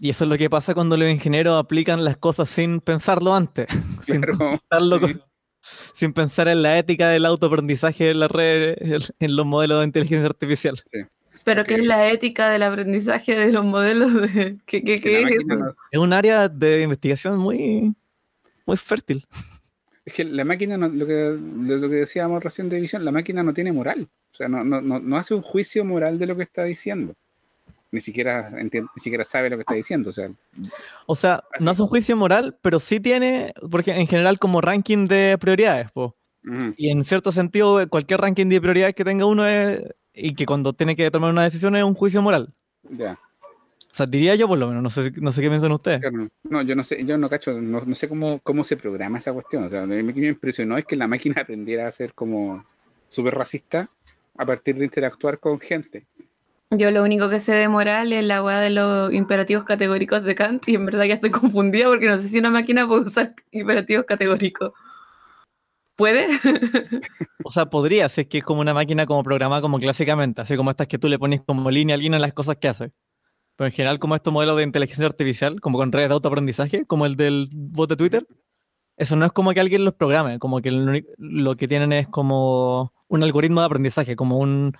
[0.00, 3.66] Y eso es lo que pasa cuando los ingenieros aplican las cosas sin pensarlo antes.
[5.94, 10.26] sin, pensar en la ética del autoaprendizaje en la red, en los modelos de inteligencia
[10.26, 10.82] artificial.
[11.44, 14.12] Pero ¿qué es la ética del aprendizaje de los modelos?
[14.14, 14.58] De...
[14.66, 15.76] ¿Qué, qué, es eso?
[15.90, 17.94] Es un área de investigación muy,
[18.66, 19.24] muy fértil.
[20.04, 23.54] Es que la máquina, lo, que, lo que decíamos recién de visión, la máquina no
[23.54, 24.08] tiene moral.
[24.32, 27.14] O sea, no, no, no hace un juicio moral de lo que está diciendo
[27.94, 30.10] ni siquiera, ni siquiera sabe lo que está diciendo.
[30.10, 30.30] O sea,
[31.06, 35.06] o sea no hace un juicio moral, pero sí tiene, porque en general como ranking
[35.06, 35.88] de prioridades.
[36.76, 39.80] Y en cierto sentido, cualquier ranking de prioridades que tenga uno es,
[40.12, 42.52] y que cuando tiene que tomar una decisión es un juicio moral.
[42.90, 43.12] Ya.
[43.12, 46.00] O sea, diría yo por lo menos, no sé, no sé qué piensan ustedes.
[46.42, 49.62] No, yo no sé, yo no cacho, no, sé cómo, cómo se programa esa cuestión.
[49.62, 52.64] O sea, lo que me impresionó es que la máquina aprendiera a ser como
[53.08, 53.88] súper racista
[54.36, 56.06] a partir de interactuar con gente.
[56.76, 60.34] Yo lo único que sé de moral es la weá de los imperativos categóricos de
[60.34, 63.34] Kant y en verdad ya estoy confundida porque no sé si una máquina puede usar
[63.50, 64.72] imperativos categóricos.
[65.96, 66.26] ¿Puede?
[67.44, 70.56] o sea, podría, si es que es como una máquina como programada como clásicamente, así
[70.56, 72.92] como estas que tú le pones como línea a línea las cosas que hace.
[73.56, 77.06] Pero en general, como estos modelos de inteligencia artificial, como con redes de autoaprendizaje, como
[77.06, 78.26] el del bot de Twitter,
[78.96, 82.92] eso no es como que alguien los programe, como que lo que tienen es como
[83.08, 84.72] un algoritmo de aprendizaje, como un,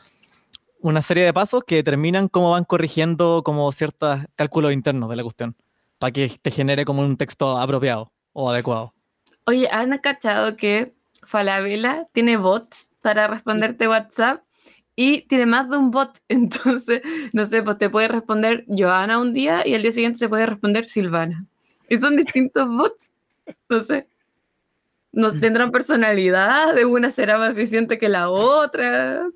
[0.84, 5.22] una serie de pasos que determinan cómo van corrigiendo como ciertos cálculos internos de la
[5.22, 5.56] cuestión,
[5.98, 8.92] para que te genere como un texto apropiado o adecuado.
[9.46, 10.92] Oye, ¿han cachado que
[11.22, 14.42] Falabella tiene bots para responderte WhatsApp?
[14.94, 17.00] Y tiene más de un bot, entonces,
[17.32, 20.44] no sé, pues te puede responder Joana un día y el día siguiente te puede
[20.44, 21.46] responder Silvana.
[21.88, 23.10] Y son distintos bots.
[23.70, 24.06] No sé.
[25.12, 29.26] Nos tendrán personalidad, de una será más eficiente que la otra.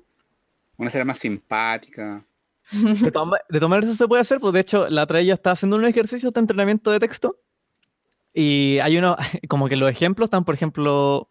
[0.79, 2.25] Una será más simpática.
[2.71, 3.11] De,
[3.49, 5.85] de tomar eso se puede hacer, pues de hecho la otra ya está haciendo un
[5.85, 7.37] ejercicio de entrenamiento de texto
[8.33, 11.29] y hay uno, como que los ejemplos están, por ejemplo,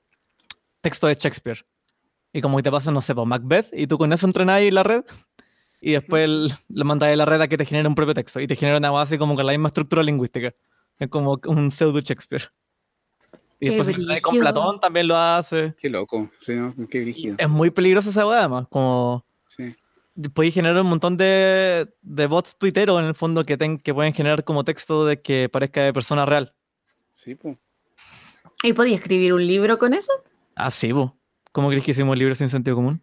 [0.80, 1.64] texto de Shakespeare.
[2.32, 4.72] Y como que te pasa, no sé, por pues, Macbeth, y tú con eso entrenáis
[4.72, 5.04] la red,
[5.80, 8.46] y después le mandáis a la red a que te genere un propio texto, y
[8.46, 10.54] te genera una base como con la misma estructura lingüística.
[10.98, 12.50] Es como un pseudo Shakespeare.
[13.60, 15.74] Y después con Platón también lo hace.
[15.78, 16.54] Qué loco, sí,
[16.90, 17.36] qué rígido.
[17.38, 18.66] Es muy peligroso esa weá, además.
[18.68, 19.24] Como.
[20.34, 24.12] Podéis generar un montón de, de bots tuiteros en el fondo que, ten, que pueden
[24.12, 26.54] generar como texto de que parezca de persona real.
[27.12, 27.56] Sí, pues.
[28.62, 30.12] ¿Y podía escribir un libro con eso?
[30.56, 31.10] Ah, sí, pues.
[31.52, 33.00] ¿Cómo crees que hicimos libros sin sentido común?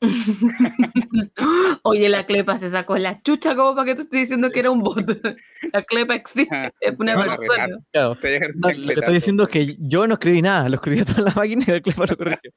[1.82, 4.70] Oye, la clepa se sacó la chucha como para que tú estés diciendo que era
[4.70, 5.04] un bot.
[5.72, 7.66] La clepa existe, ah, es una persona.
[7.66, 11.64] lo que estoy diciendo es que yo no escribí nada, lo escribí toda la máquina
[11.66, 12.50] y la clepa lo corrigió.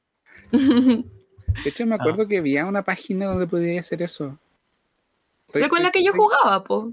[1.64, 2.28] De hecho, me acuerdo ah.
[2.28, 4.38] que había una página donde podía hacer eso.
[5.52, 6.92] ¿Pero con la que yo jugaba, po?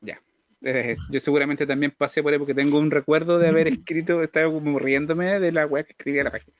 [0.00, 0.20] Ya.
[0.62, 4.52] Eh, yo seguramente también pasé por ahí porque tengo un recuerdo de haber escrito, estaba
[4.52, 6.56] como riéndome de la web que escribía la página.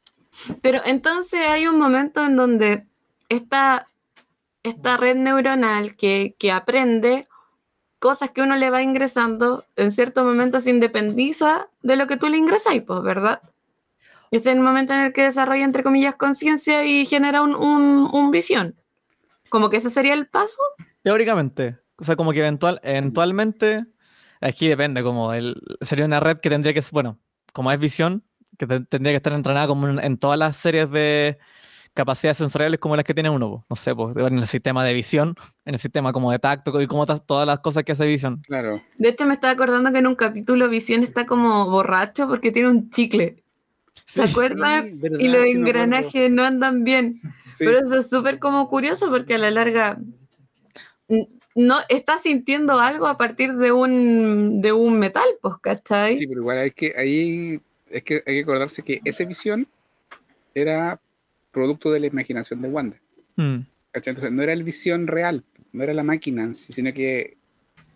[0.63, 2.87] Pero entonces hay un momento en donde
[3.29, 3.89] esta,
[4.63, 7.29] esta red neuronal que, aprende
[7.99, 12.29] cosas que uno le va ingresando, en cierto momento se independiza de lo que tú
[12.29, 13.41] le ingresas, pues, ¿verdad?
[14.35, 18.75] Es el momento en el que desarrolla, entre comillas, conciencia y genera un, visión.
[19.49, 20.61] Como que ese sería el paso.
[21.05, 21.79] Teóricamente.
[21.99, 23.87] O sea, como que eventual, eventualmente,
[24.41, 27.21] aquí depende, como el, sería una red que tendría que, bueno,
[27.53, 28.25] como es visión,
[28.59, 31.39] que tendría que estar entrenada como en, todas las series de
[31.95, 33.65] capacidades sensoriales como las que tiene uno.
[33.71, 36.89] No sé, pues, en el sistema de visión, en el sistema como de tacto y
[36.89, 38.43] como todas las cosas que hace visión.
[38.49, 38.83] Claro.
[38.99, 42.69] De hecho, me estaba acordando que en un capítulo visión está como borracho porque tiene
[42.71, 43.44] un chicle.
[44.07, 45.01] ¿Se acuerdan?
[45.19, 47.21] y los engranajes no andan bien.
[47.59, 49.99] Pero eso es súper como curioso porque a la larga
[51.55, 56.17] no está sintiendo algo a partir de un, de un metal, pues, ¿cachai?
[56.17, 59.67] Sí, pero igual hay que, ahí es que hay que acordarse que esa visión
[60.55, 61.01] era
[61.53, 62.97] producto de la imaginación de Wanda.
[63.37, 63.61] Mm.
[63.93, 67.37] Entonces no era el visión real, no era la máquina, sino que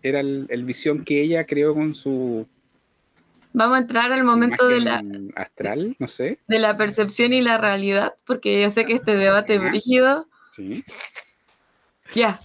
[0.01, 2.47] era el, visión que ella creó con su...
[3.59, 5.03] Vamos a entrar al momento de la...
[5.35, 6.39] Astral, no sé.
[6.47, 10.29] De la percepción y la realidad, porque yo sé que este debate es brígido.
[10.51, 10.85] Sí.
[12.15, 12.39] Ya.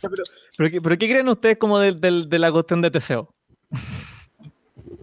[0.59, 3.33] Pero, ¿qué, creen ustedes como de, de la cuestión de Teseo?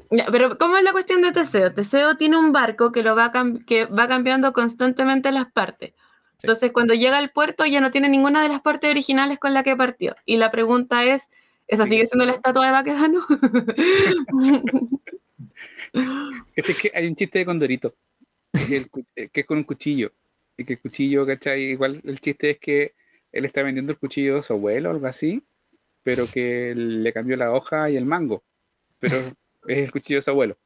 [0.10, 1.74] Pero ¿cómo es la cuestión de Teseo?
[1.74, 3.32] Teseo tiene un barco que, lo va,
[3.66, 5.94] que va cambiando constantemente las partes.
[6.42, 9.64] Entonces, cuando llega al puerto ya no tiene ninguna de las partes originales con la
[9.64, 10.18] que partió.
[10.26, 11.30] Y la pregunta es,
[11.70, 13.22] ¿esa sigue siendo la estatua de Baquedano?
[16.56, 17.96] es que hay un chiste de Condorito,
[18.54, 18.88] eh,
[19.32, 20.12] que es con un cuchillo.
[20.58, 21.62] Y que el cuchillo, ¿cachai?
[21.72, 22.94] Igual el chiste es que
[23.32, 25.44] él está vendiendo el cuchillo de su abuelo o algo así,
[26.04, 28.44] pero que le cambió la hoja y el mango.
[29.00, 29.18] Pero
[29.68, 30.58] es el cuchillo de su abuelo.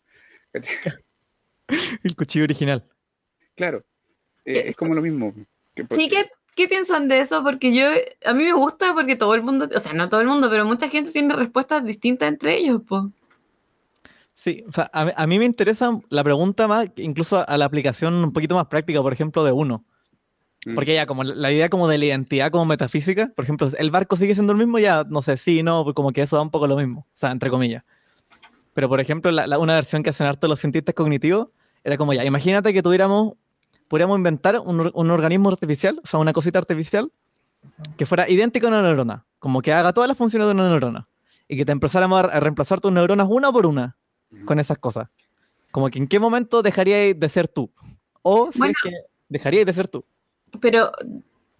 [2.04, 2.84] el cuchillo original.
[3.56, 3.84] Claro,
[4.44, 5.34] eh, es como lo mismo.
[5.92, 7.44] Sí, ¿qué, ¿qué piensan de eso?
[7.44, 7.86] Porque yo,
[8.26, 10.66] a mí me gusta porque todo el mundo, o sea, no todo el mundo, pero
[10.66, 13.04] mucha gente tiene respuestas distintas entre ellos, pues.
[14.36, 18.34] Sí, o sea, a, mí me interesa la pregunta más, incluso a la aplicación un
[18.34, 19.86] poquito más práctica, por ejemplo, de uno.
[20.66, 20.76] Mm.
[20.76, 24.18] Porque ya como la idea como de la identidad como metafísica, por ejemplo, el barco
[24.18, 26.52] sigue siendo el mismo, ya no sé, sí, no, pues como que eso da un
[26.52, 27.84] poco lo mismo, o sea, entre comillas.
[28.74, 32.74] Pero, por ejemplo, una versión que hacen harto los cientistas cognitivos era como ya, imagínate
[32.74, 33.36] que tuviéramos,
[33.88, 37.10] pudiéramos inventar un, un, organismo artificial, o sea, una cosita artificial,
[37.96, 41.08] que fuera idéntica a una neurona, como que haga todas las funciones de una neurona,
[41.48, 43.96] y que te empezáramos a, reemplazar tus neuronas una por una
[44.46, 45.10] con esas cosas.
[45.72, 47.70] Como que en qué momento dejaríais de ser tú,
[48.22, 48.92] o si es que
[49.30, 50.06] dejaríais de ser tú.
[50.62, 50.92] Pero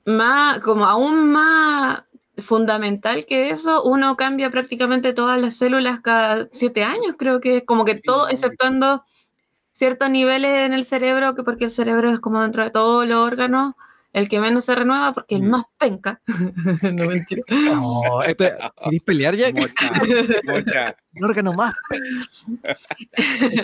[0.06, 2.04] más, como aún más
[2.38, 7.64] fundamental que eso, uno cambia prácticamente todas las células cada siete años, creo que es
[7.64, 9.04] como que todo, exceptuando
[9.72, 13.18] ciertos niveles en el cerebro, que porque el cerebro es como dentro de todos los
[13.18, 13.74] órganos,
[14.16, 15.50] el que menos se renueva porque el mm.
[15.50, 16.22] más penca.
[16.94, 17.44] no mentira.
[17.50, 19.48] No, este, ¿Querés pelear ya?
[21.16, 22.78] El órgano más penca.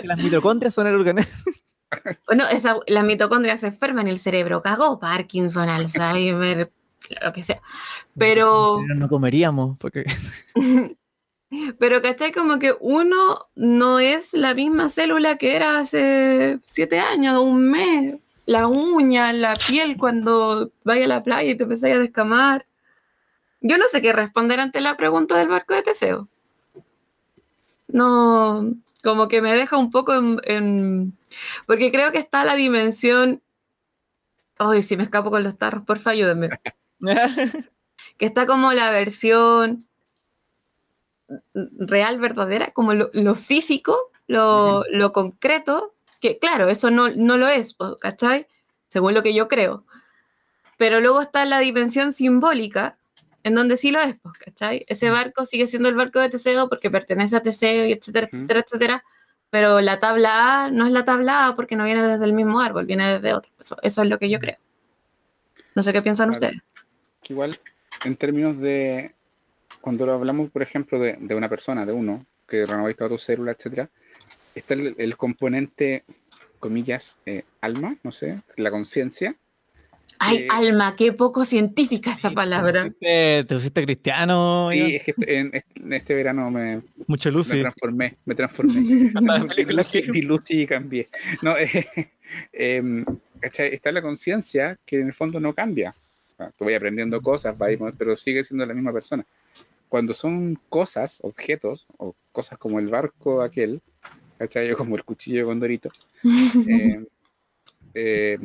[0.04, 1.22] Las mitocondrias son el órgano.
[2.26, 6.70] bueno, esa, las mitocondrias se enferman, el cerebro cagó, Parkinson, Alzheimer,
[7.22, 7.62] lo que sea.
[8.16, 8.78] Pero.
[8.94, 10.04] no comeríamos, porque.
[11.78, 12.32] Pero, ¿cachai?
[12.32, 18.16] Como que uno no es la misma célula que era hace siete años, un mes.
[18.46, 22.66] La uña, la piel cuando vaya a la playa y te empezáis a descamar.
[23.60, 26.28] Yo no sé qué responder ante la pregunta del barco de Teseo.
[27.88, 31.14] No, como que me deja un poco en
[31.66, 33.42] porque creo que está la dimensión.
[34.58, 36.50] Ay, si me escapo con los tarros, porfa, ayúdenme.
[38.18, 39.86] Que está como la versión
[41.54, 45.91] real, verdadera, como lo, físico, lo, concreto,
[46.22, 48.46] que claro, eso no, no lo es, ¿cachai?
[48.86, 49.84] Según lo que yo creo.
[50.78, 52.96] Pero luego está la dimensión simbólica,
[53.42, 54.84] en donde sí lo es, ¿cachai?
[54.88, 58.60] Ese barco sigue siendo el barco de Teseo porque pertenece a Teseo, y etcétera, etcétera,
[58.60, 59.04] etcétera.
[59.50, 62.60] Pero la tabla A no es la tabla A porque no viene desde el mismo
[62.60, 63.52] árbol, viene desde otro.
[63.58, 64.56] Eso, es lo que yo creo.
[65.74, 66.56] No sé qué piensan ustedes.
[67.28, 67.58] Igual,
[68.04, 69.12] en términos de
[69.80, 73.90] cuando hablamos, por ejemplo, de, una persona, de uno, que renováis toda tu célula, etcétera,
[74.54, 76.04] está el, componente,
[76.58, 79.36] comillas, eh, alma, no sé, la conciencia.
[80.18, 82.92] Ay, alma, qué poco científica esa palabra.
[83.00, 84.68] ¿Te, pusiste cristiano?
[84.70, 85.52] Sí, es que en,
[85.92, 87.56] este verano me, Mucho Lucy.
[87.56, 88.80] me transformé, me transformé.
[90.12, 91.08] vi Lucy y cambié.
[91.42, 91.54] No,
[92.52, 93.04] eh,
[93.42, 95.94] está la conciencia que en el fondo no cambia.
[96.56, 97.54] Tú vas aprendiendo cosas,
[97.96, 99.24] pero sigue siendo la misma persona
[99.92, 103.82] cuando son cosas, objetos, o cosas como el barco aquel,
[104.42, 104.72] ¿cachai?
[104.74, 105.90] Como el cuchillo de Condorito,
[106.68, 107.04] eh,
[107.94, 108.38] eh,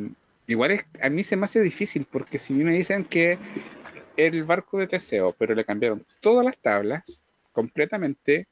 [0.46, 3.36] igual es, a mí se me hace difícil, porque si me dicen que
[4.16, 8.46] el barco de Teseo, pero le cambiaron todas las tablas completamente,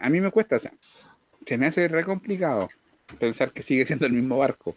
[0.00, 0.72] a mí me cuesta, o sea,
[1.46, 2.68] se me hace re complicado
[3.20, 4.74] pensar que sigue siendo el mismo barco,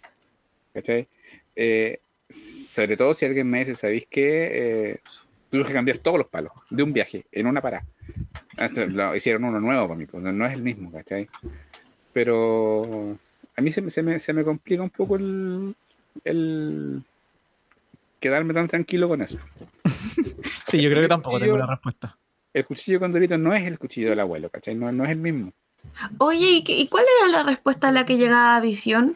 [0.73, 1.07] ¿cachai?
[1.55, 4.99] Eh, sobre todo si alguien me dice, ¿sabéis qué?
[5.55, 7.85] Tuve que cambiar todos los palos de un viaje, en una parada.
[8.89, 11.29] Lo hicieron uno nuevo para mí, pues, no es el mismo, ¿cachai?
[12.11, 13.17] Pero
[13.55, 15.73] a mí se, me, se me complica un poco el,
[16.25, 17.01] el
[18.19, 19.39] quedarme tan tranquilo con eso.
[20.67, 22.17] sí, yo creo que tampoco tengo la respuesta.
[22.53, 24.75] El cuchillo con Dorito no es el cuchillo del abuelo, ¿cachai?
[24.75, 25.53] No, no es el mismo.
[26.17, 29.15] Oye, ¿y, ¿y cuál era la respuesta a la que llegaba a Visión?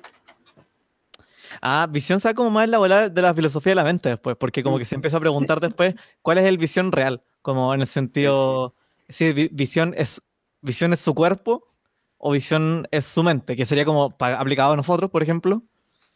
[1.61, 4.63] Ah, visión sea como más la bola de la filosofía de la mente después, porque
[4.63, 7.87] como que se empieza a preguntar después cuál es el visión real, como en el
[7.87, 8.75] sentido,
[9.07, 10.21] si visión es,
[10.61, 11.67] visión es su cuerpo
[12.17, 15.63] o visión es su mente, que sería como aplicado a nosotros, por ejemplo.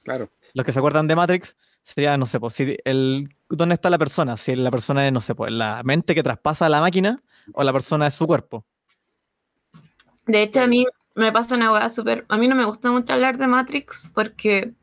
[0.03, 0.29] Claro.
[0.53, 3.97] Los que se acuerdan de Matrix, sería, no sé, pues, si el, ¿dónde está la
[3.97, 4.35] persona?
[4.37, 7.19] Si la persona es, no sé, pues, la mente que traspasa a la máquina
[7.53, 8.65] o la persona es su cuerpo.
[10.25, 12.25] De hecho, a mí me pasa una hueá súper.
[12.29, 14.73] A mí no me gusta mucho hablar de Matrix porque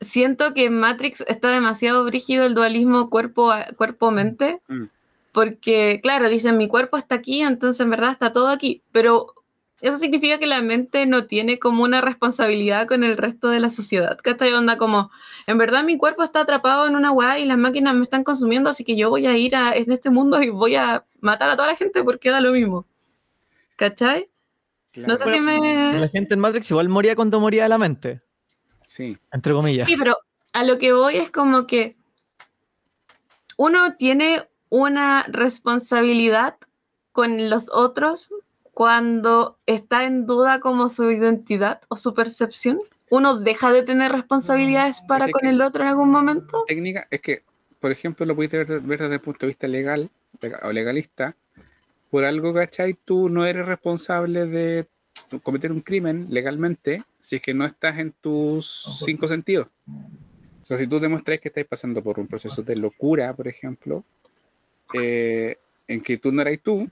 [0.00, 4.84] siento que en Matrix está demasiado brígido el dualismo cuerpo-mente, mm.
[5.32, 9.34] porque, claro, dicen mi cuerpo está aquí, entonces en verdad está todo aquí, pero
[9.80, 13.70] eso significa que la mente no tiene como una responsabilidad con el resto de la
[13.70, 14.52] sociedad, ¿cachai?
[14.52, 15.10] Onda como,
[15.46, 18.70] en verdad mi cuerpo está atrapado en una weá y las máquinas me están consumiendo,
[18.70, 21.56] así que yo voy a ir a en este mundo y voy a matar a
[21.56, 22.86] toda la gente porque da lo mismo,
[23.76, 24.28] ¿cachai?
[24.96, 26.00] No sé si me...
[26.00, 28.18] La gente en Matrix igual moría cuando moría de la mente.
[28.88, 29.18] Sí.
[29.30, 29.86] Entre comillas.
[29.86, 30.16] Sí, pero
[30.54, 31.98] a lo que voy es como que
[33.58, 36.56] uno tiene una responsabilidad
[37.12, 38.30] con los otros
[38.72, 42.80] cuando está en duda como su identidad o su percepción.
[43.10, 46.64] Uno deja de tener responsabilidades para con el otro en algún momento.
[46.66, 47.42] Técnica es que,
[47.80, 50.10] por ejemplo, lo puedes ver, desde el punto de vista legal
[50.62, 51.36] o legalista.
[52.10, 52.94] Por algo, ¿cachai?
[52.94, 54.88] Tú no eres responsable de
[55.42, 59.68] cometer un crimen legalmente si es que no estás en tus cinco sentidos.
[59.86, 64.04] O sea, si tú demuestras que estás pasando por un proceso de locura, por ejemplo,
[64.94, 66.88] eh, en que tú no eras tú,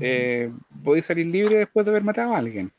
[0.00, 0.50] eh,
[0.84, 2.72] podés salir libre después de haber matado a alguien.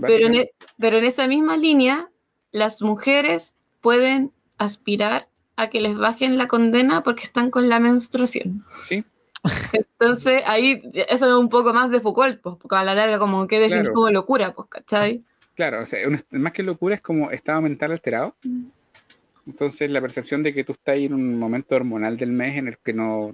[0.00, 2.10] Pero en, e, pero en esa misma línea,
[2.52, 8.64] las mujeres pueden aspirar a que les bajen la condena porque están con la menstruación.
[8.82, 9.04] Sí,
[9.72, 13.46] entonces ahí eso es un poco más de Foucault, pues, porque a la larga como
[13.46, 15.24] que definir como locura, pues, ¿cachai?
[15.54, 18.34] Claro, o sea, más que locura es como estado mental alterado.
[18.42, 18.66] Mm.
[19.46, 22.78] Entonces la percepción de que tú estás en un momento hormonal del mes en el
[22.78, 23.32] que no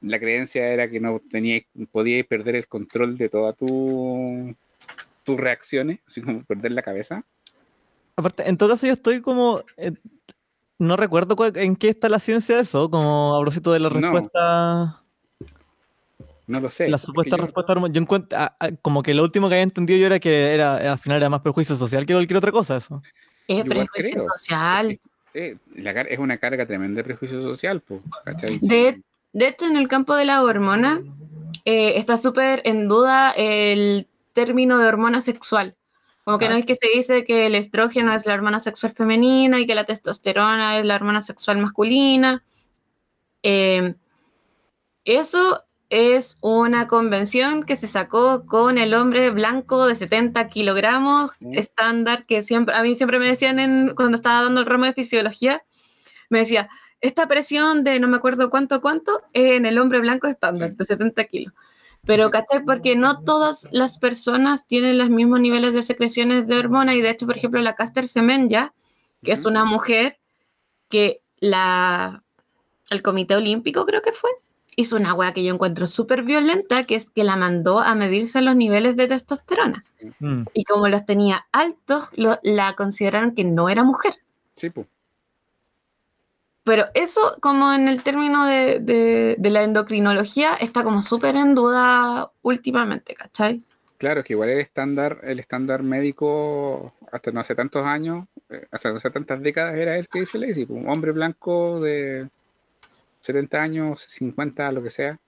[0.00, 1.60] la creencia era que no tenía
[1.90, 4.54] podías perder el control de todas tu,
[5.24, 7.24] tus reacciones, así como perder la cabeza.
[8.16, 9.92] Aparte, en todo caso yo estoy como eh,
[10.78, 15.02] no recuerdo en qué está la ciencia de eso, como a propósito de la respuesta.
[16.48, 16.88] No lo sé.
[16.88, 18.38] La supuesta respuesta Yo encuentro,
[18.80, 21.42] como que lo último que había entendido yo era que era, al final era más
[21.42, 23.02] prejuicio social que cualquier otra cosa eso.
[23.46, 24.98] Es prejuicio social.
[25.34, 27.82] Eh, es una carga tremenda de prejuicio social,
[29.32, 31.02] de, hecho, en el campo de la hormona
[31.66, 35.76] eh, está súper en duda el término de hormona sexual.
[36.24, 39.60] Como que no es que se dice que el estrógeno es la hormona sexual femenina
[39.60, 42.42] y que la testosterona es la hormona sexual masculina.
[43.42, 43.94] Eh,
[45.04, 52.26] eso es una convención que se sacó con el hombre blanco de 70 kilogramos, estándar,
[52.26, 55.62] que siempre, a mí siempre me decían en, cuando estaba dando el ramo de fisiología,
[56.28, 56.68] me decía,
[57.00, 61.24] esta presión de no me acuerdo cuánto, cuánto, en el hombre blanco estándar, de 70
[61.24, 61.54] kilos.
[62.04, 62.64] Pero, ¿cachai?
[62.64, 67.10] Porque no todas las personas tienen los mismos niveles de secreciones de hormona y de
[67.10, 68.72] hecho, por ejemplo, la Caster Semenya,
[69.22, 70.18] que es una mujer
[70.88, 72.22] que la,
[72.90, 74.30] el Comité Olímpico creo que fue,
[74.78, 78.40] hizo una wea que yo encuentro súper violenta, que es que la mandó a medirse
[78.40, 79.82] los niveles de testosterona.
[80.20, 80.42] Mm.
[80.54, 84.14] Y como los tenía altos, la consideraron que no era mujer.
[84.54, 84.86] Sí, pues.
[86.62, 93.14] Pero eso, como en el término de, la endocrinología, está como súper en duda últimamente,
[93.16, 93.64] ¿cachai?
[93.96, 98.90] Claro, que igual el estándar, el estándar médico hasta no hace tantos años, eh, hasta
[98.90, 102.28] no hace tantas décadas era el que dice Lacey, un hombre blanco de
[103.20, 105.18] 70 años, 50, lo que sea.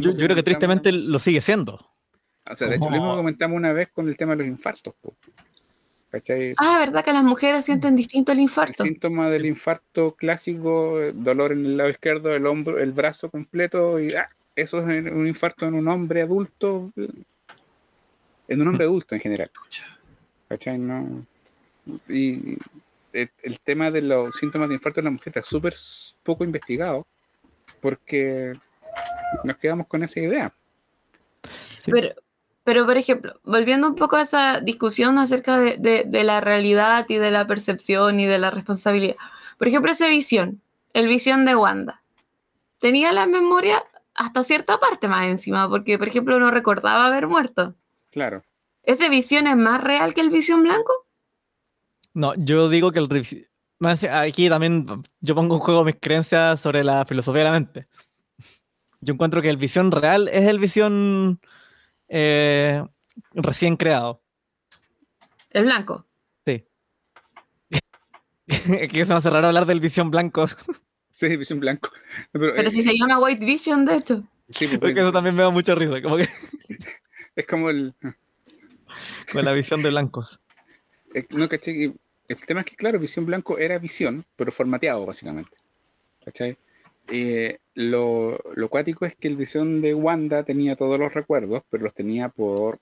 [0.00, 1.74] yo, creo que tristemente lo sigue siendo.
[2.50, 4.94] O sea, de hecho, lo mismo comentamos una vez con el tema de los infartos.
[6.56, 8.82] Ah, ¿verdad que las mujeres sienten distinto el infarto?
[8.82, 14.00] El síntoma del infarto clásico, dolor en el lado izquierdo, el hombro, el brazo completo,
[14.00, 19.20] y ah, eso es un infarto en un hombre adulto, en un hombre adulto en
[19.20, 19.50] general.
[20.48, 20.78] ¿Cachai?
[20.78, 21.26] No.
[22.08, 22.56] Y
[23.42, 25.74] el, tema de los síntomas de infarto en la mujer está súper
[26.22, 27.06] poco investigado,
[27.80, 28.52] porque
[29.44, 30.52] nos quedamos con esa idea.
[31.86, 32.14] Pero,
[32.64, 37.30] pero, por ejemplo, volviendo un poco a esa discusión acerca de, la realidad y de
[37.30, 39.16] la percepción y de la responsabilidad.
[39.56, 40.60] Por ejemplo, esa visión,
[40.92, 42.02] el visión de Wanda,
[42.78, 43.82] tenía la memoria
[44.14, 47.74] hasta cierta parte más encima, porque, por ejemplo, no recordaba haber muerto.
[48.10, 48.42] Claro.
[48.82, 50.92] ¿Ese visión es más real que el visión blanco?
[52.14, 53.08] No, yo digo que el
[54.10, 54.86] aquí también
[55.20, 57.86] yo pongo en juego mis creencias sobre la filosofía de la mente.
[59.00, 61.40] Yo encuentro que el visión real es el visión
[62.08, 62.84] eh,
[63.32, 64.22] recién creado.
[65.50, 66.06] ¿El blanco?
[66.44, 66.66] Sí.
[68.46, 70.46] es que se me hace raro hablar del visión blanco.
[71.10, 71.90] sí, visión blanco.
[72.32, 74.24] Pero, eh, si se llama White Vision, de hecho.
[74.50, 76.02] Sí, pues, porque eso también me da mucha risa.
[76.02, 76.28] Como que...
[77.36, 77.94] es como el.
[79.32, 80.40] Con la visión de blancos.
[81.30, 81.94] No, ¿cachai?
[82.28, 85.56] El tema es que, claro, visión blanco era visión, pero formateado, básicamente.
[86.24, 86.56] ¿Cachai?
[87.10, 91.84] Eh, lo, lo cuático es que el visión de Wanda tenía todos los recuerdos, pero
[91.84, 92.80] los tenía por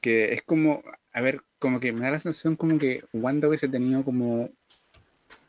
[0.00, 0.82] que es como,
[1.14, 4.50] a ver, como que me da la sensación como que Wanda hubiese tenido como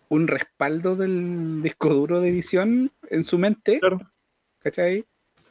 [0.07, 3.81] un respaldo del disco duro de visión en su mente,
[4.59, 5.03] ¿cachai?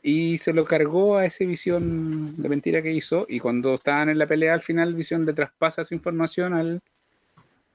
[0.07, 4.19] Y se lo cargó a esa visión de mentira que hizo, y cuando estaban en
[4.19, 6.83] la pelea al final, visión le traspasa esa información al,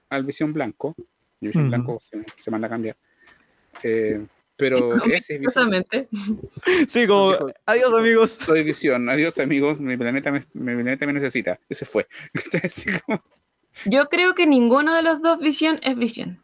[0.10, 0.96] al visión blanco,
[1.42, 2.98] y visión blanco se, se manda a cambiar.
[3.82, 4.24] Eh,
[4.60, 5.54] pero ese es
[6.90, 7.34] Sí, como,
[7.66, 8.38] adiós amigos.
[8.46, 11.60] Soy visión, adiós amigos, mi planeta me, mi planeta me necesita.
[11.70, 12.08] Ese fue.
[13.86, 16.44] Yo creo que ninguno de los dos visión es visión.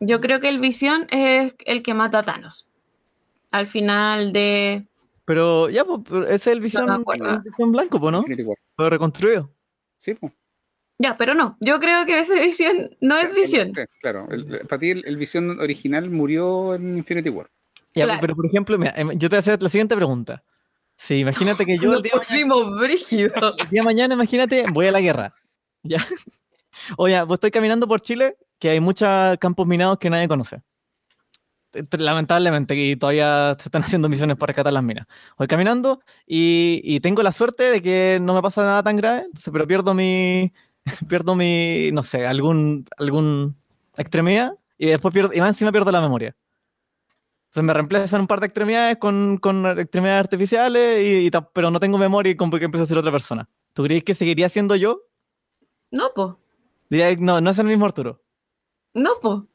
[0.00, 2.68] Yo creo que el visión es el que mata a Thanos.
[3.52, 4.84] Al final de.
[5.26, 8.24] Pero ya, pues, ese es el visión, el visión blanco, ¿no?
[8.78, 9.50] Lo reconstruido.
[9.98, 10.32] Sí, pues.
[10.98, 13.72] Ya, pero no, yo creo que esa visión no es visión.
[14.00, 14.26] Claro,
[14.68, 17.50] para ti el, visión original murió en Infinity War.
[17.92, 20.42] Ya, pero por ejemplo, em, yo te voy a hacer la siguiente pregunta.
[20.96, 23.32] Sí, imagínate que yo el día, mañana, brígido.
[23.58, 25.34] el día de mañana, imagínate, voy a la guerra.
[25.82, 25.98] ¿Ya?
[26.96, 29.08] Oye, vos estoy caminando por Chile, que hay muchos
[29.38, 30.62] campos minados que nadie conoce.
[31.98, 35.06] Lamentablemente, y todavía se están haciendo misiones para rescatar las minas.
[35.38, 39.26] Voy caminando y, y tengo la suerte de que no me pasa nada tan grave,
[39.52, 40.50] pero pierdo mi,
[41.08, 43.56] pierdo mi, no sé, algún, algún
[43.96, 46.36] extremidad y después pierdo, y más encima pierdo la memoria.
[47.46, 51.96] Entonces me reemplazan un par de extremidades con, con extremidades artificiales, y, pero no tengo
[51.96, 53.48] memoria y como que empiezo a ser otra persona.
[53.72, 55.00] ¿Tú crees que seguiría siendo yo?
[55.90, 56.38] No, po.
[56.90, 58.22] no, no es el mismo Arturo.
[58.92, 59.46] No, po.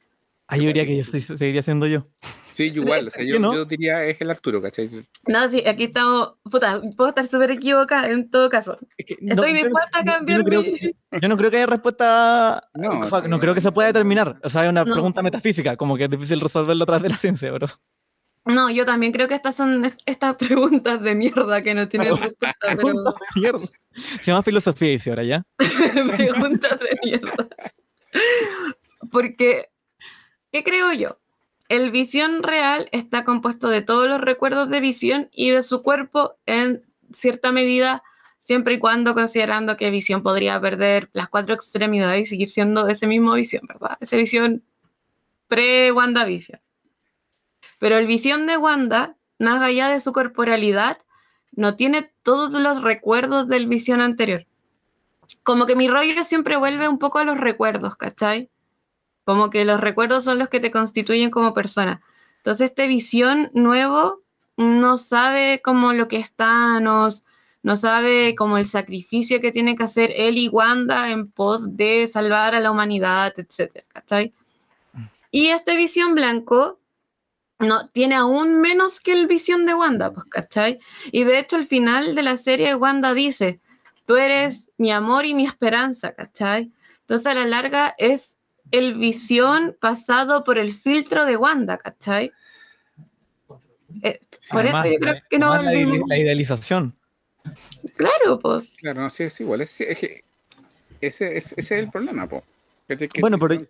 [0.52, 2.04] Ah, yo diría que yo seguiría siendo yo.
[2.50, 4.90] Sí, igual, o sea, yo, yo, diría es el Arturo, ¿cachai?
[5.26, 8.78] No, sí, aquí estamos, puta, puedo estar súper equivocada en todo caso.
[8.98, 10.64] Estoy dispuesta a cambiar yo no, creo,
[11.22, 13.00] yo no, creo, que haya respuesta, no,
[13.30, 16.10] no creo que se pueda determinar, o sea, es una pregunta metafísica, como que es
[16.10, 17.68] difícil resolverlo través de la ciencia, bro.
[18.44, 22.76] No, yo también creo que estas son estas preguntas de mierda que no tienen respuesta.
[22.76, 23.68] Preguntas de mierda.
[23.94, 25.44] Se llama filosofía, dice ahora, ¿ya?
[26.18, 27.48] preguntas de mierda.
[29.10, 29.71] Porque,
[30.52, 31.18] ¿qué creo yo?
[31.70, 36.34] El visión real está compuesto de todos los recuerdos de visión y de su cuerpo
[36.46, 36.84] en
[37.14, 38.04] cierta medida,
[38.40, 43.08] siempre y cuando considerando que visión podría perder las cuatro extremidades y seguir siendo ese
[43.08, 43.98] mismo visión, ¿verdad?
[44.02, 44.64] Esa visión
[45.48, 46.60] pre-WandaVision.
[47.80, 51.00] Pero el visión de Wanda, más allá de su corporalidad,
[51.52, 54.46] no tiene todos los recuerdos del visión anterior.
[55.44, 58.50] Como que mi rollo siempre vuelve un poco a los recuerdos, ¿cachai?
[59.24, 62.02] Como que los recuerdos son los que te constituyen como persona.
[62.38, 64.22] Entonces, este visión nuevo
[64.58, 67.24] no sabe como lo que es Thanos,
[67.64, 72.08] no sabe como el sacrificio que tiene que hacer él y Wanda en pos de
[72.08, 74.34] salvar a la humanidad, etcétera, ¿cachai?
[75.30, 76.80] Y este visión blanco
[77.60, 80.80] no, tiene aún menos que el visión de Wanda, pues, ¿cachai?
[81.12, 83.62] Y de hecho, al final de la serie, Wanda dice,
[84.06, 86.72] tú eres mi amor y mi esperanza, ¿cachai?
[87.02, 88.38] Entonces, a la larga, es
[88.72, 92.32] el visión pasado por el filtro de Wanda, ¿cachai?
[94.04, 94.20] Eh,
[94.50, 95.56] por eso yo creo que no...
[95.56, 96.96] La, la, idealización.
[97.96, 98.70] Claro, pues.
[98.78, 99.62] Claro, no, sí, es igual.
[99.62, 99.82] Es,
[101.02, 102.44] ese, es, el problema, pues.
[103.20, 103.66] Bueno, pero...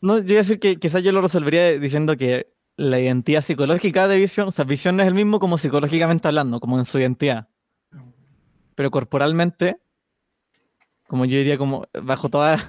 [0.00, 4.08] No, yo iba a decir que quizás yo lo resolvería diciendo que la identidad psicológica
[4.08, 6.98] de Visión, o sea, Visión no es el mismo como psicológicamente hablando, como en su
[6.98, 7.48] identidad.
[8.74, 9.76] Pero corporalmente,
[11.06, 12.64] como yo diría, como bajo toda,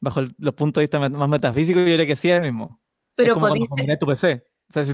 [0.00, 2.80] bajo los puntos de vista más metafísicos, yo diría que sí es el mismo.
[3.14, 4.44] Pero es como tu PC.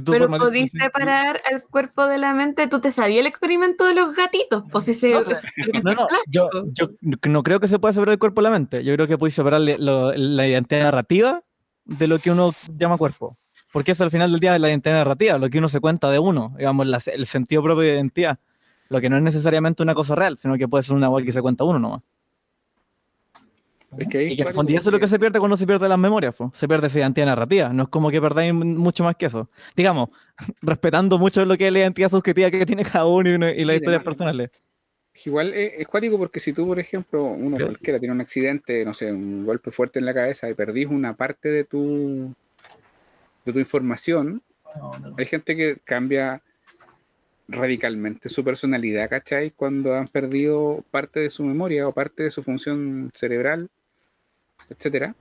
[0.05, 2.69] pero podéis separar el cuerpo de la mente.
[2.69, 4.65] ¿Tú te sabías el experimento de los gatitos?
[4.71, 5.23] Pues ese, no,
[5.83, 8.85] no, yo, yo, no creo que se pueda separar el cuerpo de la mente.
[8.85, 11.43] Yo creo que puedes separar la identidad narrativa
[11.85, 13.39] de lo que uno llama cuerpo.
[13.73, 16.11] Porque eso al final del día es la identidad narrativa, lo que uno se cuenta
[16.11, 18.39] de uno, digamos, el sentido propio de identidad.
[18.89, 21.33] Lo que no es necesariamente una cosa real, sino que puede ser una web que
[21.33, 22.03] se cuenta uno nomás.
[23.99, 26.67] Y que en eso es lo que se pierde cuando se pierde las memorias, se
[26.67, 27.73] pierde esa identidad narrativa.
[27.73, 29.49] No es como que perdáis mucho más que eso.
[29.77, 30.09] Digamos,
[30.63, 34.03] respetando mucho lo que es la identidad subjetiva que tiene cada uno y, las historias
[34.03, 34.51] personales.
[35.25, 39.13] Igual es, cuático porque si tú, por ejemplo, uno cualquiera tiene un accidente, no sé,
[39.13, 42.35] un golpe fuerte en la cabeza y perdís una parte de tu,
[43.45, 44.43] de tu información,
[45.19, 46.41] hay gente que cambia
[47.47, 49.51] radicalmente su personalidad, ¿cachai?
[49.51, 53.69] Cuando han perdido parte de su memoria o parte de su función cerebral,
[54.73, 55.15] etcétera.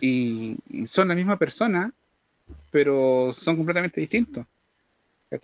[0.00, 1.92] Y, son la misma persona,
[2.70, 4.46] pero son completamente distintos.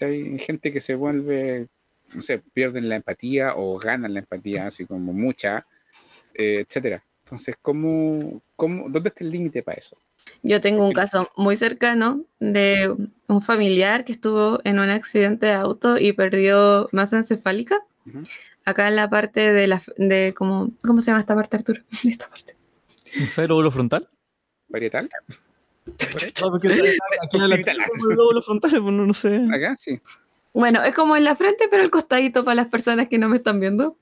[0.01, 1.69] Hay gente que se vuelve,
[2.15, 5.65] no sé, pierden la empatía o ganan la empatía, así como mucha,
[6.35, 7.03] eh, etcétera.
[7.25, 9.97] Entonces, ¿cómo, cómo, ¿dónde está el límite para eso?
[10.43, 12.95] Yo tengo un caso muy cercano de
[13.27, 17.79] un familiar que estuvo en un accidente de auto y perdió masa encefálica.
[18.65, 21.83] Acá en la parte de la de como, ¿cómo se llama esta parte, Arturo?
[22.05, 22.58] esta parte.
[23.19, 24.09] ¿Un lóbulo frontal?
[24.69, 25.09] ¿Varietal?
[25.87, 29.47] No, porque aquí el lóbulo frontal, pues, no, no sé.
[29.53, 30.01] Acá sí.
[30.53, 33.37] Bueno, es como en la frente, pero el costadito para las personas que no me
[33.37, 33.97] están viendo.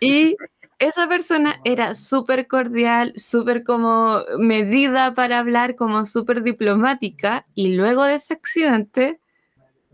[0.00, 0.36] Y
[0.78, 8.04] esa persona era súper cordial, súper como medida para hablar, como súper diplomática, y luego
[8.04, 9.20] de ese accidente,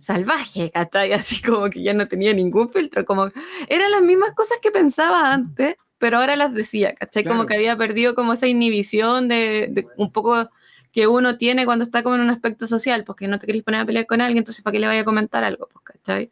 [0.00, 1.12] salvaje, ¿cachai?
[1.12, 3.28] Así como que ya no tenía ningún filtro, como
[3.68, 7.24] eran las mismas cosas que pensaba antes, pero ahora las decía, ¿cachai?
[7.24, 10.50] Como que había perdido como esa inhibición de, un poco
[10.92, 13.80] que uno tiene cuando está como en un aspecto social, porque no te querés poner
[13.80, 15.68] a pelear con alguien, entonces ¿para qué le vaya a comentar algo?
[15.72, 16.30] Pues, ¿cachai?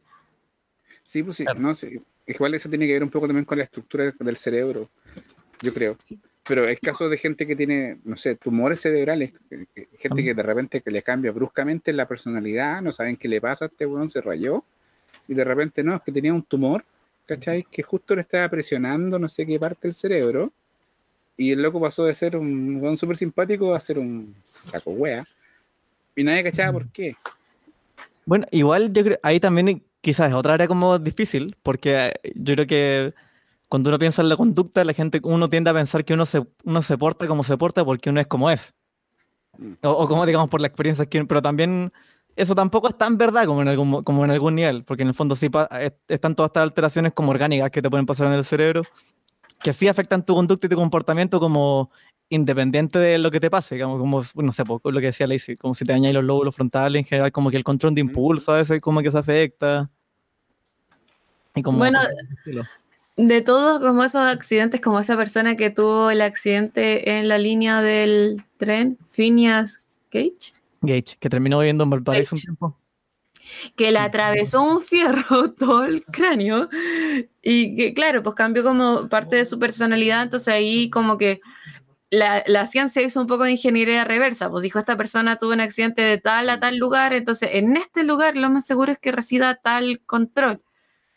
[1.02, 3.64] Sí, pues sí, no, sí igual eso tiene que ver un poco también con la
[3.64, 4.88] estructura del cerebro,
[5.60, 5.96] yo creo.
[6.44, 9.32] Pero es caso de gente que tiene, no sé, tumores cerebrales,
[9.98, 13.66] gente que de repente que le cambia bruscamente la personalidad, no saben qué le pasa
[13.66, 14.64] a este weón, se rayó,
[15.28, 16.84] y de repente no, es que tenía un tumor,
[17.26, 17.64] ¿cachai?
[17.70, 20.52] Que justo le estaba presionando no sé qué parte del cerebro,
[21.36, 25.26] y el loco pasó de ser un weón súper simpático a ser un saco wea,
[26.14, 27.16] y nadie cachaba por qué.
[28.24, 32.66] Bueno, igual yo creo, ahí también quizás es otra área como difícil, porque yo creo
[32.66, 33.14] que
[33.68, 36.44] cuando uno piensa en la conducta, la gente, uno tiende a pensar que uno se,
[36.64, 38.74] uno se porta como se porta porque uno es como es.
[39.56, 39.72] Mm.
[39.82, 41.90] O, como, digamos, por la experiencia que Pero también
[42.36, 45.14] eso tampoco es tan verdad como en algún, como en algún nivel, porque en el
[45.14, 45.50] fondo sí
[46.08, 48.82] están todas estas alteraciones como orgánicas que te pueden pasar en el cerebro,
[49.62, 51.90] que sí afectan tu conducta y tu comportamiento como
[52.28, 55.74] independiente de lo que te pase, digamos, como, no sé, lo que decía Lacey, como
[55.74, 58.56] si te dañáis los lóbulos frontales en general, como que el control de impulso a
[58.56, 59.90] veces como que se afecta.
[61.54, 62.00] Y como, bueno,
[63.16, 67.82] de todos como esos accidentes, como esa persona que tuvo el accidente en la línea
[67.82, 70.54] del tren, Phineas Gage.
[70.82, 72.78] Gage, que terminó viviendo en Valparaíso un tiempo.
[73.76, 76.68] Que le atravesó un fierro todo el cráneo
[77.42, 81.40] y que, claro, pues cambió como parte de su personalidad, entonces ahí como que
[82.12, 86.02] la, ciencia hizo un poco de ingeniería reversa, pues dijo, esta persona tuvo un accidente
[86.02, 89.54] de tal a tal lugar, entonces en este lugar lo más seguro es que resida
[89.54, 90.62] tal control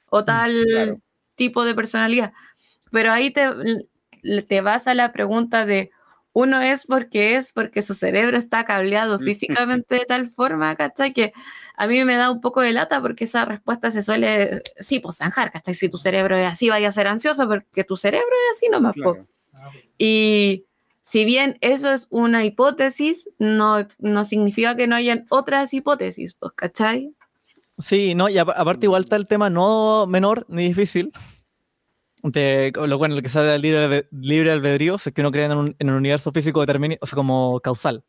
[0.10, 1.02] o mm, tal
[1.36, 2.32] tipo de personalidad.
[2.92, 3.44] Pero ahí te,
[4.48, 5.92] te vas a la pregunta de,
[6.36, 11.14] uno es porque es, porque su cerebro está cableado físicamente de tal forma, ¿cachai?
[11.14, 11.32] Que
[11.78, 15.18] a mí me da un poco de lata porque esa respuesta se suele, sí, pues
[15.18, 15.76] zanjar, ¿cachai?
[15.76, 18.96] Si tu cerebro es así, vaya a ser ansioso porque tu cerebro es así nomás,
[19.98, 20.66] Y
[21.04, 26.52] si bien eso es una hipótesis, no, no significa que no hayan otras hipótesis, pues,
[26.54, 27.14] ¿cachai?
[27.80, 31.14] Sí, no, y aparte igual está el tema no menor ni difícil,
[32.32, 35.52] de lo bueno, lo que sale del libre, libre albedrío es que uno cree en
[35.52, 38.04] un, en un universo físico determinado, o sea, como causal,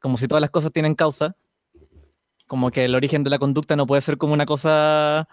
[0.00, 1.36] como si todas las cosas tienen causa,
[2.46, 5.28] como que el origen de la conducta no puede ser como una cosa,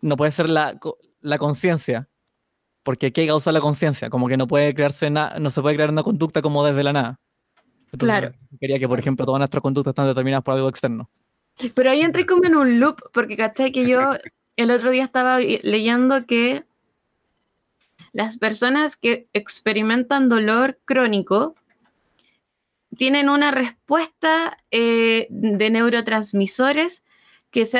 [0.00, 0.78] no puede ser la,
[1.20, 2.08] la conciencia,
[2.82, 4.08] porque ¿qué causa la conciencia?
[4.08, 6.94] Como que no puede crearse nada, no se puede crear una conducta como desde la
[6.94, 7.20] nada.
[7.98, 8.32] claro.
[8.58, 11.10] Quería que, por ejemplo, todas nuestras conductas están determinadas por algo externo.
[11.74, 13.70] Pero ahí entré como en un loop, porque ¿cachai?
[13.70, 14.00] Que yo
[14.56, 16.64] el otro día estaba leyendo que
[18.16, 21.54] las personas que experimentan dolor crónico
[22.96, 27.04] tienen una respuesta eh, de neurotransmisores
[27.50, 27.78] que se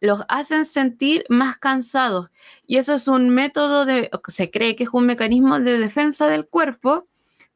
[0.00, 2.30] los hacen sentir más cansados.
[2.66, 6.46] Y eso es un método de, se cree que es un mecanismo de defensa del
[6.46, 7.06] cuerpo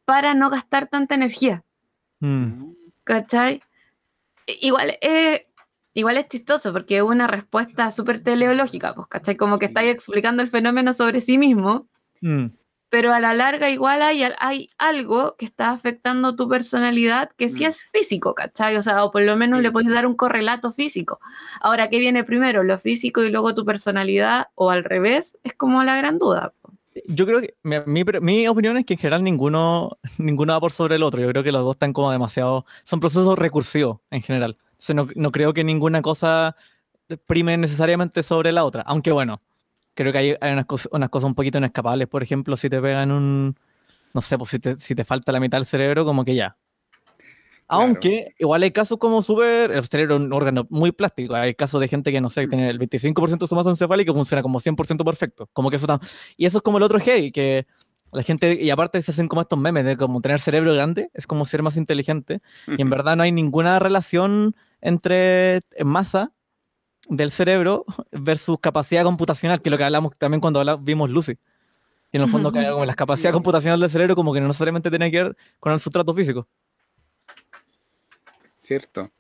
[0.05, 1.65] para no gastar tanta energía.
[2.21, 2.75] Mm.
[3.05, 3.63] ¿Cachai?
[4.47, 5.47] Igual, eh,
[5.95, 9.35] igual es chistoso porque es una respuesta súper teleológica, pues, ¿cachai?
[9.35, 11.89] Como que estáis explicando el fenómeno sobre sí mismo
[12.23, 12.47] Mm.
[12.89, 17.65] Pero a la larga igual hay, hay algo que está afectando tu personalidad que sí
[17.65, 17.69] mm.
[17.69, 18.77] es físico, ¿cachai?
[18.77, 21.19] O sea, o por lo menos le puedes dar un correlato físico.
[21.61, 22.63] Ahora, ¿qué viene primero?
[22.63, 24.49] ¿Lo físico y luego tu personalidad?
[24.55, 25.39] ¿O al revés?
[25.43, 26.53] Es como la gran duda.
[27.07, 30.97] Yo creo que mi, mi, opinión es que en general ninguno, ninguno va por sobre
[30.97, 31.23] el otro.
[31.23, 32.67] Yo creo que los dos están como demasiado.
[32.85, 34.59] Son procesos recursivos en general.
[34.89, 36.57] O no, no creo que ninguna cosa
[37.27, 38.83] prime necesariamente sobre la otra.
[38.83, 39.41] Aunque bueno,
[39.95, 42.09] creo que hay, hay unas, cosas, unas cosas un poquito inescapables.
[42.09, 43.57] Por ejemplo, si te pegan un.
[44.15, 46.57] No sé, pues si te, si te falta la mitad del cerebro, como que ya.
[47.69, 49.71] Aunque igual hay casos como súper.
[49.71, 51.35] El cerebro es un órgano muy plástico.
[51.35, 54.15] Hay casos de gente que, no sé, tiene el 25% de su masa encefálica y
[54.15, 55.49] funciona como 100% perfecto.
[55.53, 55.99] Como que eso está.
[56.37, 57.67] Y eso es como el otro hey, que
[58.13, 58.55] la gente.
[58.61, 61.63] Y aparte se hacen como estos memes de como tener cerebro grande, es como ser
[61.63, 62.43] más inteligente.
[62.67, 66.33] Y en verdad no hay ninguna relación entre masa
[67.09, 71.39] del cerebro versus capacidad computacional, que es lo que hablamos también cuando vimos Lucy.
[72.13, 74.91] Y en el fondo, que como la capacidad computacional del cerebro, como que no necesariamente
[74.91, 76.47] tiene que ver con el sustrato físico.
[78.57, 79.11] Cierto.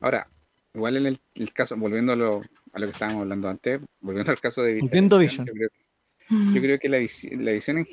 [0.00, 0.28] Ahora,
[0.74, 2.42] igual en el, caso, volviendo a lo,
[2.72, 5.70] a lo, que estábamos hablando antes, volviendo al caso de Vision, Yo, creo,
[6.28, 7.86] yo creo, que la, la visión,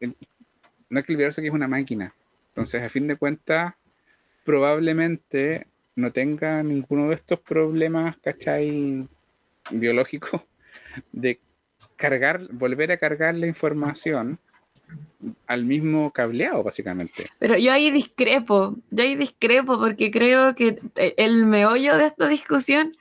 [0.00, 0.16] en,
[0.88, 2.14] no hay que olvidarse que es una máquina.
[2.48, 3.74] Entonces, a fin de cuentas,
[4.44, 5.66] probablemente
[5.96, 9.06] no tenga ninguno de estos problemas, ¿cachai?
[9.70, 10.42] Biológicos,
[11.12, 11.40] de
[11.96, 14.38] cargar, volver a cargar la información
[15.46, 17.26] al mismo cableado, básicamente.
[17.38, 22.92] Pero yo ahí discrepo, yo ahí discrepo porque creo que el meollo de esta discusión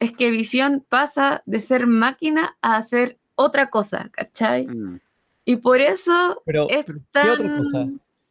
[0.00, 4.66] es que visión pasa de ser máquina a hacer otra cosa, ¿cachai?
[4.66, 5.00] Mm.
[5.44, 7.30] Y por eso es tan...
[7.30, 7.88] otra cosa?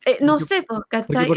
[0.08, 1.28] Eh, no sé, pues, ¿cachai?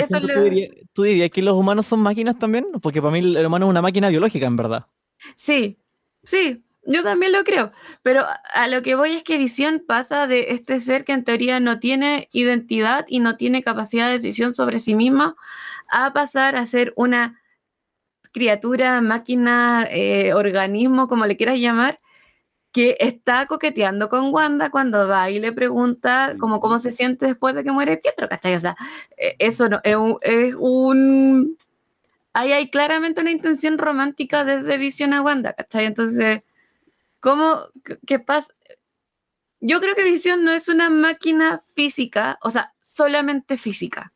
[0.92, 2.68] tú, dirías, que los humanos son máquinas también?
[2.80, 4.86] Porque para mí el humano es una máquina biológica, en verdad.
[5.34, 5.80] Sí,
[6.22, 7.72] sí, yo también lo creo.
[8.02, 11.58] Pero a lo que voy es que Visión pasa de este ser que en teoría
[11.58, 15.34] no tiene identidad y no tiene capacidad de decisión sobre sí misma
[15.90, 17.40] a pasar a ser una
[18.30, 21.98] criatura, máquina, eh, organismo, como le quieras llamar,
[22.72, 27.54] que está coqueteando con Wanda cuando va y le pregunta como cómo se siente después
[27.54, 28.54] de que muere Pietro, ¿cachai?
[28.54, 28.76] O sea,
[29.16, 30.18] e, eso no, es un...
[30.22, 31.58] Es un
[32.32, 35.86] ahí hay claramente una intención romántica desde Visión a Wanda, ¿cachai?
[35.86, 36.42] Entonces,
[37.20, 37.58] ¿cómo,
[38.06, 38.52] qué pasa?
[39.60, 44.12] Yo creo que Visión no es una máquina física, o sea, solamente física.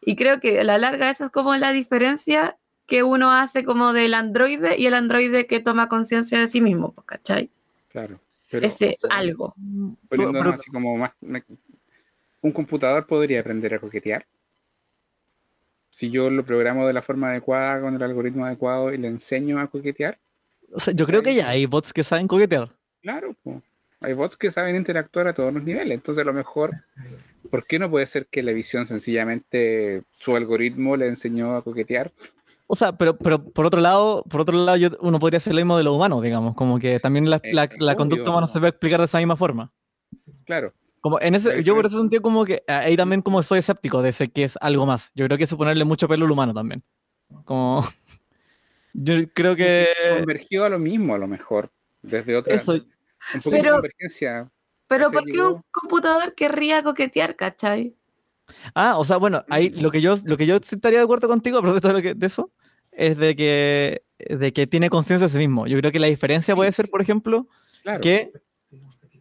[0.00, 3.92] Y creo que a la larga eso es como la diferencia que uno hace como
[3.92, 7.50] del androide y el androide que toma conciencia de sí mismo, ¿cachai?
[7.92, 8.18] Claro.
[8.50, 9.54] Pero, ese algo.
[10.08, 11.12] Poniéndonos así como más.
[12.40, 14.26] Un computador podría aprender a coquetear.
[15.90, 19.60] Si yo lo programo de la forma adecuada, con el algoritmo adecuado y le enseño
[19.60, 20.18] a coquetear.
[20.72, 22.70] O sea, yo creo que ya hay bots que saben coquetear.
[23.02, 23.36] Claro,
[24.00, 25.94] hay bots que saben interactuar a todos los niveles.
[25.94, 26.72] Entonces, a lo mejor,
[27.50, 32.10] ¿por qué no puede ser que la visión sencillamente su algoritmo le enseñó a coquetear?
[32.72, 35.76] O sea, pero, pero por otro lado, por otro lado, uno podría hacer lo mismo
[35.76, 38.98] de los humanos, digamos, como que también la, eh, la, conducta humana se puede explicar
[38.98, 39.70] de esa misma forma.
[40.46, 40.72] Claro.
[41.02, 44.08] Como en ese, yo por eso sentido como que ahí también como soy escéptico de
[44.08, 45.10] ese que es algo más.
[45.14, 46.82] Yo creo que es ponerle mucho pelo al humano también.
[47.44, 47.86] Como
[48.94, 51.70] yo creo que convergió a lo mismo a lo mejor
[52.00, 52.72] desde otra eso.
[52.72, 52.80] un
[53.42, 54.50] poco pero, de convergencia.
[54.86, 57.94] Pero ¿por qué un computador querría coquetear, cachai?
[58.74, 61.58] Ah, o sea, bueno, ahí lo que yo, lo que yo estaría de acuerdo contigo
[61.58, 62.50] a propósito de, lo que, de eso,
[62.92, 65.66] es de que, de que tiene conciencia de sí mismo.
[65.66, 67.46] Yo creo que la diferencia puede ser, por ejemplo,
[68.00, 68.32] que,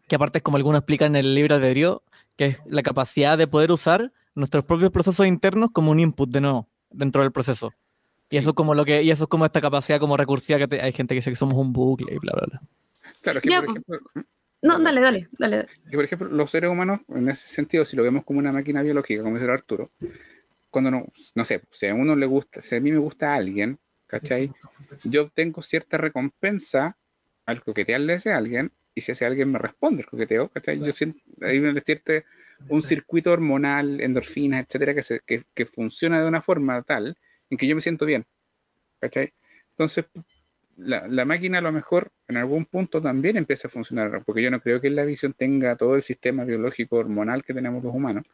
[0.08, 2.04] que aparte es como algunos explican en el libro albedrío,
[2.36, 6.42] que es la capacidad de poder usar nuestros propios procesos internos como un input de
[6.42, 7.74] nuevo dentro del proceso.
[8.30, 10.82] Y eso es como lo que, y eso es como esta capacidad como recursiva que
[10.82, 12.62] hay gente que dice que somos un bucle y bla bla bla.
[13.22, 14.00] Claro, que por ejemplo,
[14.62, 15.68] no, dale, dale, dale.
[15.92, 19.24] Por ejemplo, los seres humanos, en ese sentido, si lo vemos como una máquina biológica,
[19.24, 19.92] como dice Arturo,
[20.70, 23.36] cuando no, no sé, si a uno le gusta, si a mí me gusta a
[23.36, 24.52] alguien, ¿cachai?
[25.04, 26.98] Yo obtengo cierta recompensa
[27.46, 30.80] al coquetearle a ese alguien, y si ese alguien me responde el coqueteo, ¿cachai?
[30.80, 31.82] Yo siento, hay un,
[32.70, 37.18] un circuito hormonal, endorfinas, etcétera, que, se, que, que funciona de una forma tal
[37.50, 38.26] en que yo me siento bien,
[39.00, 39.34] ¿cachai?
[39.72, 40.06] Entonces,
[40.84, 44.62] la, máquina a lo mejor en algún punto también empieza a funcionar, porque yo no
[44.62, 48.26] creo que la visión tenga todo el sistema biológico hormonal que tenemos los humanos,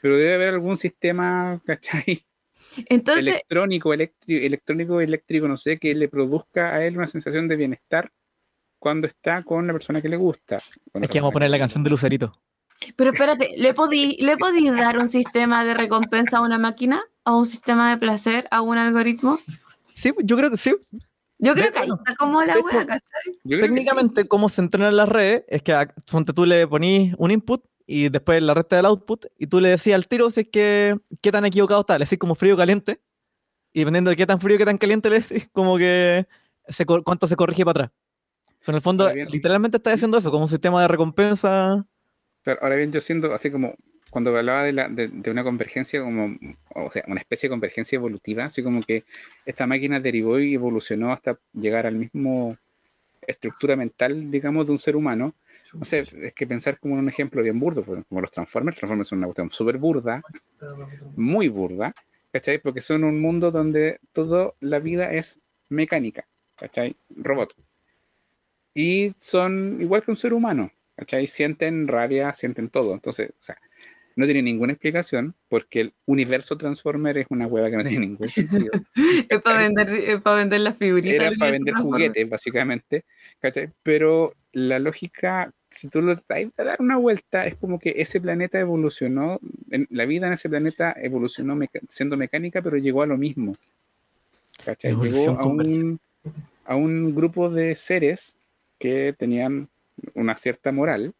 [0.00, 2.24] pero debe haber algún sistema, ¿cachai?
[2.88, 8.12] Entonces, electrónico, electrónico, eléctrico, no sé, que le produzca a él una sensación de bienestar
[8.78, 10.62] cuando está con la persona que le gusta.
[10.94, 12.32] Es que vamos a poner la canción de Lucerito.
[12.96, 17.02] Pero espérate, ¿le podí, ¿le podí dar un sistema de recompensa a una máquina?
[17.24, 18.46] ¿A un sistema de placer?
[18.50, 19.38] ¿A un algoritmo?
[19.92, 20.74] Sí, yo creo que sí.
[21.42, 23.00] Yo creo que ahí está como la wea,
[23.48, 25.74] Técnicamente, cómo se entrenan las redes es que
[26.34, 29.96] tú le ponís un input y después la resta del output y tú le decías
[29.96, 31.98] al tiro si es que qué tan equivocado está.
[31.98, 33.00] Le decís como frío o caliente
[33.72, 36.26] y dependiendo de qué tan frío o qué tan caliente le decís, como que
[37.04, 37.90] cuánto se corrige para atrás.
[38.66, 41.86] en el fondo, literalmente está haciendo eso, como un sistema de recompensa.
[42.42, 43.74] Pero ahora bien, yo siento así como
[44.10, 46.36] cuando hablaba de, la, de, una convergencia, como,
[46.74, 49.04] o sea, una especie de convergencia evolutiva, así como que
[49.46, 52.56] esta máquina derivó y evolucionó hasta llegar al mismo
[53.26, 55.34] estructura mental, digamos, de un ser humano.
[55.72, 59.08] No sé, es que pensar como un ejemplo bien burdo, pues, como los Transformers, Transformers
[59.08, 60.22] son una cuestión súper burda,
[61.16, 61.94] muy burda,
[62.32, 62.58] ¿cachai?
[62.58, 66.96] Porque son un mundo donde toda la vida es mecánica, ¿cachai?
[67.10, 67.54] Robot.
[68.74, 71.26] Y son igual que un ser humano, ¿cachai?
[71.26, 72.94] Sienten rabia, sienten todo.
[72.94, 73.56] Entonces, o sea,
[74.20, 78.28] no tiene ninguna explicación porque el universo Transformer es una hueva que no tiene ningún
[78.28, 78.70] sentido.
[79.28, 81.26] es para vender, para vender las figuritas.
[81.26, 83.04] Era para vender juguetes, básicamente.
[83.40, 83.70] ¿cachai?
[83.82, 88.20] Pero la lógica, si tú lo traes a dar una vuelta, es como que ese
[88.20, 89.40] planeta evolucionó,
[89.88, 91.58] la vida en ese planeta evolucionó
[91.88, 93.56] siendo mecánica, pero llegó a lo mismo.
[94.62, 94.94] ¿cachai?
[94.94, 95.98] Llegó a un,
[96.66, 98.36] a un grupo de seres
[98.78, 99.70] que tenían
[100.14, 101.14] una cierta moral,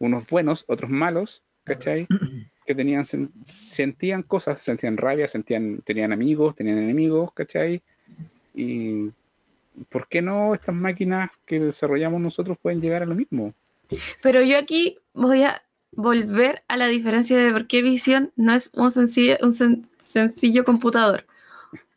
[0.00, 2.06] unos buenos, otros malos, ¿cachai?
[2.66, 7.82] Que tenían, sentían cosas, sentían rabia, sentían, tenían amigos, tenían enemigos, ¿cachai?
[8.54, 9.10] Y
[9.90, 13.52] ¿por qué no estas máquinas que desarrollamos nosotros pueden llegar a lo mismo?
[14.22, 15.62] Pero yo aquí voy a
[15.92, 21.26] volver a la diferencia de por qué Visión no es un sencillo, un sencillo computador.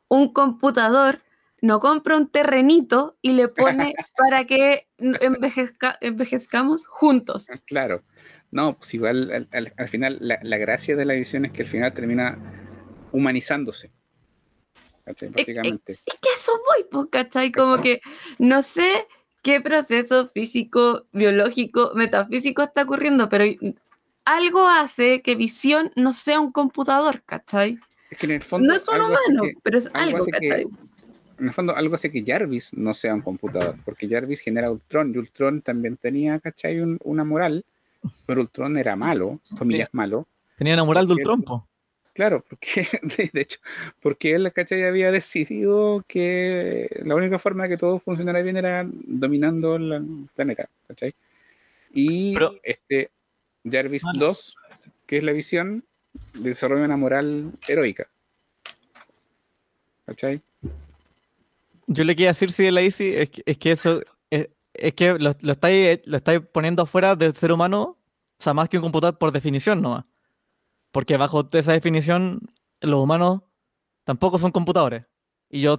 [0.10, 1.22] Un computador
[1.62, 7.48] no compra un terrenito y le pone para que envejezcamos juntos.
[7.66, 8.04] Claro.
[8.52, 12.38] No, pues igual al, final la, gracia de la visión es que al final termina
[13.12, 13.92] humanizándose.
[15.06, 16.00] Básicamente.
[16.06, 17.52] Es, que eso voy, pues, ¿cachai?
[17.52, 18.02] Como que
[18.40, 19.08] no sé
[19.42, 23.46] qué proceso físico, biológico, metafísico está ocurriendo, pero
[24.26, 27.80] algo hace que visión no sea un computador, ¿cachai?
[28.10, 28.68] Es que en el fondo.
[28.68, 30.66] No es un humano, pero es algo, ¿cachai?
[31.40, 35.14] en el fondo, algo hace que Jarvis no sea un computador, porque Jarvis genera Ultron
[35.14, 36.80] y Ultron también tenía, ¿cachai?
[37.04, 37.64] una moral
[38.26, 40.28] pero Ultron era malo, comillas malo.
[40.58, 41.44] Tenía una moral de Ultron,
[42.18, 42.88] Claro, porque
[43.34, 43.60] de hecho,
[44.02, 44.84] porque él, ¿cachai?
[44.84, 50.68] Había decidido que la única forma de que todo funcionara bien era dominando el planeta,
[50.88, 51.14] ¿cachai?
[51.94, 53.12] Y este
[53.70, 54.58] Jarvis 2,
[55.06, 55.84] que es la visión,
[56.34, 58.08] desarrolla una moral heroica.
[60.08, 60.42] ¿Cachai?
[61.86, 64.02] Yo le quiero decir, si la Easy, es que, es que eso
[64.78, 67.98] es que lo, lo, estáis, lo estáis poniendo afuera del ser humano,
[68.40, 70.06] o sea, más que un computador por definición nomás.
[70.92, 72.40] Porque bajo esa definición,
[72.82, 73.42] los humanos
[74.04, 75.06] tampoco son computadores.
[75.50, 75.78] Y yo.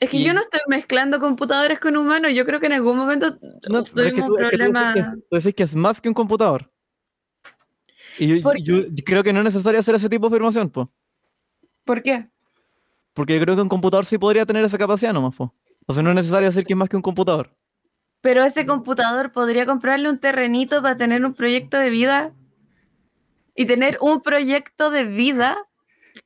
[0.00, 2.32] Es que yo no estoy mezclando computadores con humanos.
[2.34, 3.38] Yo creo que en algún momento
[3.68, 4.94] no, es que tú, problema.
[4.94, 6.70] Es que tú, decís que es más que un computador.
[8.18, 8.50] Y yo,
[9.04, 10.88] creo que no es necesario hacer ese tipo de afirmación, pues.
[11.84, 12.28] ¿Por qué?
[13.14, 15.50] Porque yo creo que un computador sí podría tener esa capacidad nomás, pues.
[15.86, 17.56] O sea, no es necesario decir que es más que un computador.
[18.20, 22.32] Pero ese computador podría comprarle un terrenito para tener un proyecto de vida.
[23.54, 25.58] Y tener un proyecto de vida.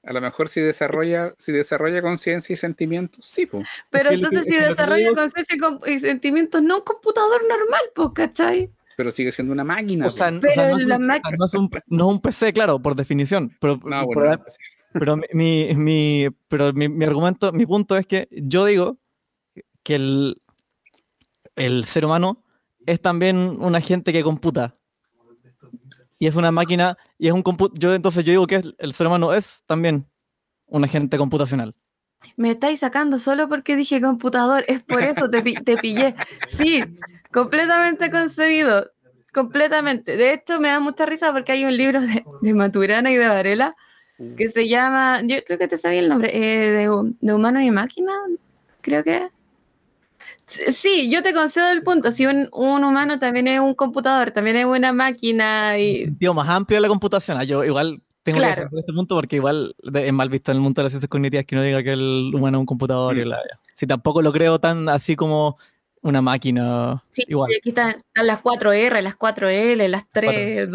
[0.05, 3.67] A lo mejor si desarrolla, si desarrolla conciencia y sentimientos, sí, pues.
[3.91, 8.71] Pero entonces si desarrolla conciencia y sentimientos, no un computador normal, pues, ¿cachai?
[8.97, 10.07] Pero sigue siendo una máquina.
[10.07, 13.57] O sea, no, es un, PC, claro, por definición.
[13.61, 14.43] Pero, no, bueno,
[14.93, 18.99] pero mi, mi, pero mi argumento, mi punto es que yo digo
[19.83, 20.42] que el,
[21.57, 22.43] el ser humano
[22.87, 24.77] es también un agente que computa.
[26.19, 27.79] Y es una máquina, y es un computador.
[27.79, 30.07] Yo entonces yo digo que el ser humano es también
[30.67, 31.75] un agente computacional.
[32.37, 36.15] Me estáis sacando solo porque dije computador, es por eso te, te pillé.
[36.47, 36.83] Sí,
[37.33, 38.91] completamente concedido,
[39.33, 40.17] completamente.
[40.17, 43.75] De hecho, me da mucha risa porque hay un libro de, Maturana y de Varela
[44.37, 47.73] que se llama, yo creo que te sabía el nombre, eh, de, de Humano y
[47.73, 48.13] Máquina,
[48.81, 49.31] creo que
[50.73, 52.13] Sí, yo te concedo el punto.
[52.13, 56.11] Si un, humano también es un computador, también es una máquina y.
[56.13, 57.39] Tío, más amplio la computación.
[57.39, 60.63] Ah, yo igual tengo que que este punto porque igual es mal visto en el
[60.63, 63.17] mundo de las ciencias cognitivas que uno diga que el humano es un computador.
[63.17, 63.39] Y la,
[63.75, 65.57] si tampoco lo creo tan así como
[66.03, 67.03] una máquina.
[67.11, 67.51] Sí, igual.
[67.51, 70.69] Y aquí están, las 4R, las 4L, las 3,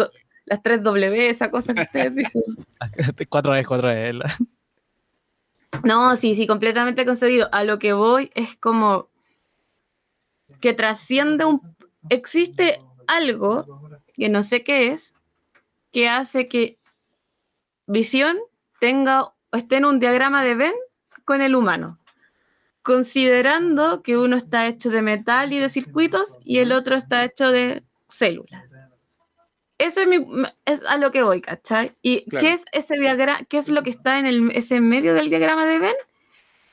[0.45, 2.43] las 3W, esa cosa que ustedes dicen.
[2.80, 4.23] 4E, 4L.
[5.84, 7.49] No, sí, sí, completamente concedido.
[7.51, 9.09] A lo que voy es como
[10.61, 11.61] que trasciende un...
[12.09, 13.81] Existe algo,
[14.13, 15.13] que no sé qué es,
[15.91, 16.77] que hace que
[17.85, 18.37] visión
[18.79, 20.73] tenga, esté en un diagrama de Venn
[21.25, 21.99] con el humano,
[22.81, 27.51] considerando que uno está hecho de metal y de circuitos y el otro está hecho
[27.51, 28.71] de células.
[29.77, 30.25] Eso es, mi,
[30.65, 31.95] es a lo que voy, ¿cachai?
[32.01, 33.43] ¿Y qué es ese diagrama?
[33.45, 35.95] ¿Qué es lo que está en el, ese medio del diagrama de Venn?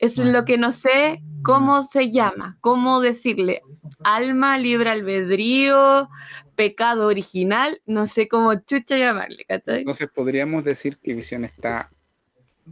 [0.05, 3.63] Es lo que no sé cómo se llama, cómo decirle
[4.03, 6.09] alma, libre albedrío,
[6.57, 9.47] pecado original, no sé cómo chucha llamarle.
[9.49, 11.91] Entonces podríamos decir que Visión está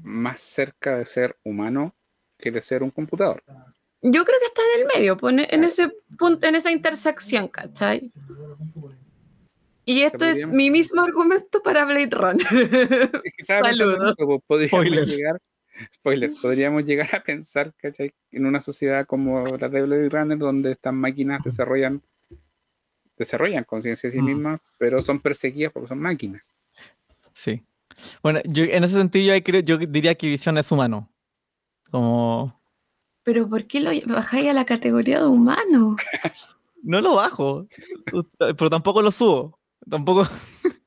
[0.02, 1.94] más cerca de ser humano
[2.38, 3.42] que de ser un computador.
[4.02, 8.10] Yo creo que está en el medio, pone en ese punto, en esa intersección, ¿cachai?
[9.84, 13.10] Y esto es mi mismo argumento para Blade Runner.
[13.46, 14.16] Saludos.
[14.46, 15.40] Podríamos llegar
[15.92, 18.12] spoiler, podríamos llegar a pensar, ¿cachai?
[18.30, 22.02] En una sociedad como la de Blade Runner, donde estas máquinas desarrollan
[23.16, 24.24] desarrollan conciencia de sí mm.
[24.24, 26.42] mismas, pero son perseguidas porque son máquinas.
[27.34, 27.62] Sí.
[28.22, 31.08] Bueno, yo, en ese sentido yo diría que Visión es humano.
[31.90, 32.60] Como...
[33.22, 35.96] Pero ¿por qué lo bajáis a la categoría de humano?
[36.82, 37.68] no lo bajo,
[38.38, 39.58] pero tampoco lo subo.
[39.88, 40.26] Tampoco.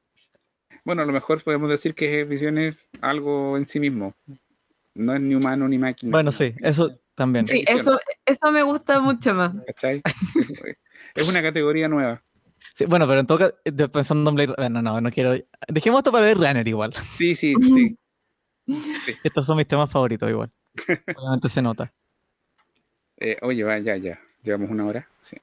[0.83, 4.13] bueno, a lo mejor podemos decir que Visión es algo en sí mismo
[4.95, 6.11] no es ni humano ni máquina.
[6.11, 7.45] Bueno, sí, eso también.
[7.45, 9.53] Sí, eso, eso me gusta mucho más.
[9.67, 10.01] ¿Cachai?
[11.15, 12.21] es una categoría nueva.
[12.73, 15.33] Sí, bueno, pero en todo caso, pensando en Blade no, no, no quiero.
[15.67, 16.93] Dejemos esto para Blade Runner igual.
[17.13, 17.97] Sí, sí, sí.
[19.23, 20.51] Estos son mis temas favoritos igual.
[21.15, 21.93] Obviamente se nota.
[23.17, 24.19] Eh, oye, va, ya, ya.
[24.43, 25.07] Llevamos una hora.
[25.19, 25.37] Sí.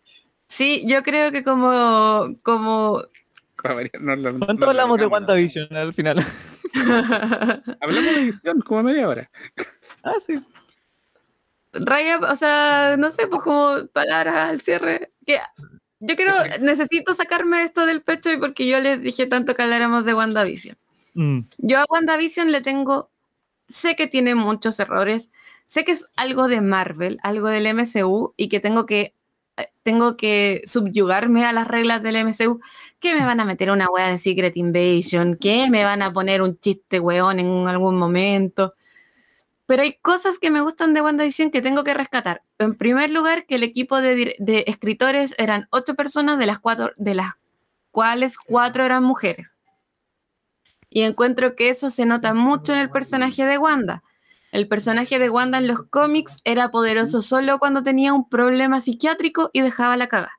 [0.48, 2.36] Sí, yo creo que como.
[2.42, 3.02] como...
[3.56, 6.22] ¿Cuánto hablamos de WandaVision al final?
[7.80, 9.30] Hablamos de visión como media hora.
[10.04, 10.40] ah, sí.
[11.72, 15.10] Raya, o sea, no sé, pues como palabras al cierre.
[15.26, 15.38] Que
[16.00, 20.04] yo quiero, necesito sacarme esto del pecho y porque yo les dije tanto que habláramos
[20.04, 20.76] de WandaVision.
[21.14, 21.40] Mm.
[21.58, 23.08] Yo a WandaVision le tengo,
[23.68, 25.30] sé que tiene muchos errores,
[25.66, 29.14] sé que es algo de Marvel, algo del MCU y que tengo que
[29.82, 32.60] tengo que subyugarme a las reglas del MCU,
[33.00, 36.42] que me van a meter una wea de Secret Invasion, que me van a poner
[36.42, 38.74] un chiste weón en algún momento.
[39.66, 42.42] Pero hay cosas que me gustan de WandaVision que tengo que rescatar.
[42.58, 46.92] En primer lugar, que el equipo de, de escritores eran ocho personas, de las, cuatro,
[46.96, 47.32] de las
[47.90, 49.56] cuales cuatro eran mujeres.
[50.90, 54.02] Y encuentro que eso se nota mucho en el personaje de Wanda
[54.52, 59.50] el personaje de Wanda en los cómics era poderoso solo cuando tenía un problema psiquiátrico
[59.52, 60.32] y dejaba la cagada.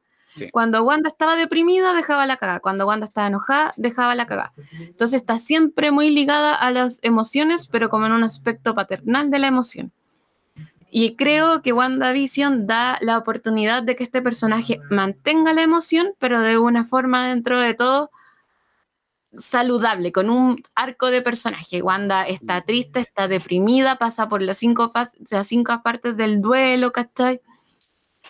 [0.51, 2.59] Cuando Wanda estaba deprimida, dejaba la cagada.
[2.59, 4.53] Cuando Wanda estaba enojada, dejaba la cagada.
[4.79, 9.39] Entonces está siempre muy ligada a las emociones, pero como en un aspecto paternal de
[9.39, 9.91] la emoción.
[10.89, 16.39] Y creo que WandaVision da la oportunidad de que este personaje mantenga la emoción, pero
[16.41, 18.11] de una forma dentro de todo
[19.37, 21.81] saludable, con un arco de personaje.
[21.81, 24.91] Wanda está triste, está deprimida, pasa por las cinco,
[25.29, 27.41] las cinco partes del duelo, ¿cachai?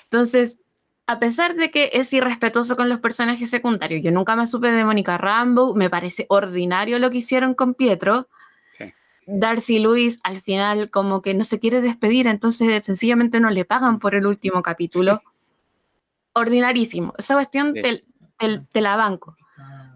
[0.06, 0.60] Entonces,
[1.08, 4.86] a pesar de que es irrespetuoso con los personajes secundarios, yo nunca me supe de
[4.86, 8.28] Mónica Rambo, me parece ordinario lo que hicieron con Pietro.
[9.26, 14.00] Darcy Lewis al final como que no se quiere despedir, entonces sencillamente no le pagan
[14.00, 15.22] por el último capítulo.
[16.34, 17.14] Ordinarísimo.
[17.18, 18.04] Esa cuestión te,
[18.70, 19.38] te la banco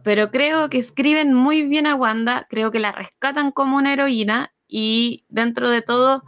[0.08, 4.54] pero creo que escriben muy bien a Wanda, creo que la rescatan como una heroína
[4.66, 6.24] y dentro de todo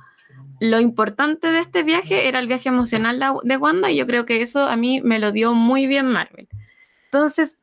[0.59, 4.41] lo importante de este viaje era el viaje emocional de Wanda y yo creo que
[4.41, 6.49] eso a mí me lo dio muy bien Marvel.
[7.05, 7.57] Entonces,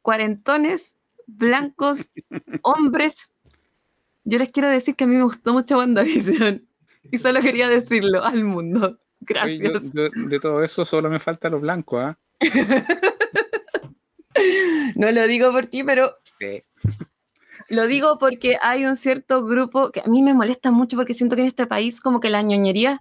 [0.00, 2.08] cuarentones, blancos,
[2.62, 3.30] hombres,
[4.24, 6.66] yo les quiero decir que a mí me gustó mucho WandaVision
[7.12, 8.98] y solo quería decirlo al mundo.
[9.20, 9.92] Gracias.
[9.92, 12.16] de todo eso solo me falta lo blanco, ¿ah?
[14.96, 16.16] no lo digo por ti, pero
[17.68, 21.36] lo digo porque hay un cierto grupo que a mí me molesta mucho porque siento
[21.36, 23.00] que en este país como que la ñoñería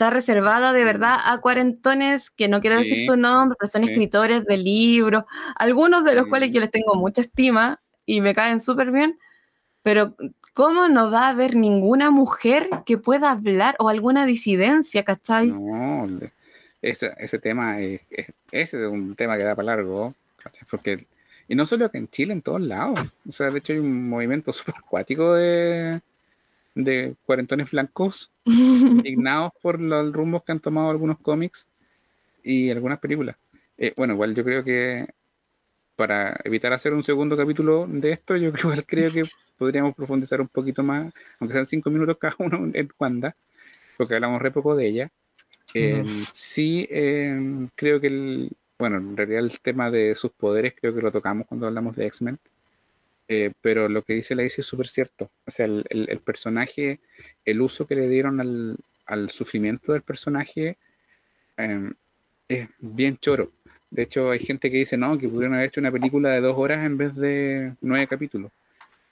[0.00, 4.46] está reservada de verdad a cuarentones, que no quiero decir su nombre, pero son escritores
[4.46, 5.24] de libros,
[5.56, 9.18] algunos de los cuales yo les tengo mucha estima y me caen súper bien,
[9.82, 10.16] pero
[10.54, 15.48] ¿cómo no va a haber ninguna mujer que pueda hablar o alguna disidencia, ¿cachai?
[15.48, 16.08] No,
[16.80, 18.00] ese, ese tema es,
[18.50, 20.08] es, un tema que da para largo,
[20.70, 21.06] Porque,
[21.48, 23.00] y no solo que en Chile, en todos lados.
[23.28, 26.00] O sea, de hecho hay un movimiento súper acuático de,
[26.74, 31.68] de cuarentones blancos, indignados por los rumbos que han tomado algunos cómics
[32.42, 33.36] y algunas películas.
[33.78, 35.06] Eh, bueno, igual yo creo que
[35.96, 39.24] para evitar hacer un segundo capítulo de esto, yo igual creo que
[39.58, 43.36] podríamos profundizar un poquito más, aunque sean cinco minutos cada uno en Wanda,
[43.96, 45.10] porque hablamos re poco de ella.
[45.74, 48.50] Eh, sí, eh, creo que el,
[48.80, 52.06] bueno, en realidad el tema de sus poderes creo que lo tocamos cuando hablamos de
[52.06, 52.38] X-Men.
[53.28, 55.30] Eh, pero lo que dice la dice es súper cierto.
[55.46, 56.98] O sea, el, personaje,
[57.44, 60.78] el uso que le dieron al, sufrimiento del personaje
[61.56, 61.92] em,
[62.48, 63.52] es bien choro.
[63.90, 66.56] De hecho, hay gente que dice, no, que pudieron haber hecho una película de dos
[66.56, 68.50] horas en vez de nueve capítulos.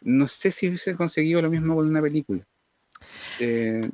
[0.00, 2.40] No sé si hubiese conseguido lo mismo con una película.
[3.38, 3.88] Eh,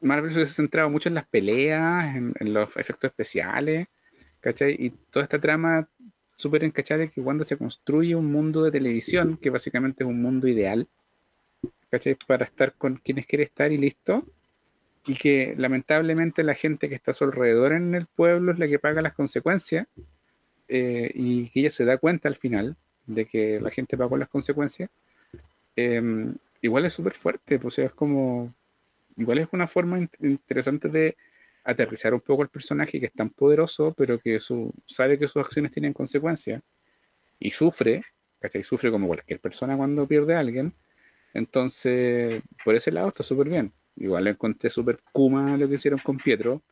[0.00, 3.88] Marvel se ha centrado mucho en las peleas, en, en, los efectos especiales,
[4.40, 4.76] ¿cachai?
[4.78, 5.88] Y toda esta trama
[6.36, 10.46] súper encachada que cuando se construye un mundo de televisión, que básicamente es un mundo
[10.48, 10.86] ideal,
[11.90, 12.16] ¿cachai?
[12.26, 14.24] Para estar con quienes quiere estar y listo.
[15.08, 18.66] Y que lamentablemente la gente que está a su alrededor en el pueblo es la
[18.66, 19.86] que paga las consecuencias.
[20.68, 22.76] Eh, y que ella se da cuenta al final
[23.06, 24.90] de que la gente pagó las consecuencias.
[25.76, 28.52] Em, igual es súper fuerte, pues, o sea, es como.
[29.16, 31.16] Igual es una forma interesante de
[31.66, 35.44] aterrizar un poco el personaje que es tan poderoso, pero que su, sabe que sus
[35.44, 36.62] acciones tienen consecuencias
[37.40, 38.04] y sufre,
[38.40, 38.62] ¿cachai?
[38.62, 40.72] Sufre como cualquier persona cuando pierde a alguien.
[41.34, 43.72] Entonces, por ese lado está súper bien.
[43.96, 46.62] Igual le encontré súper kuma lo que hicieron con Pietro.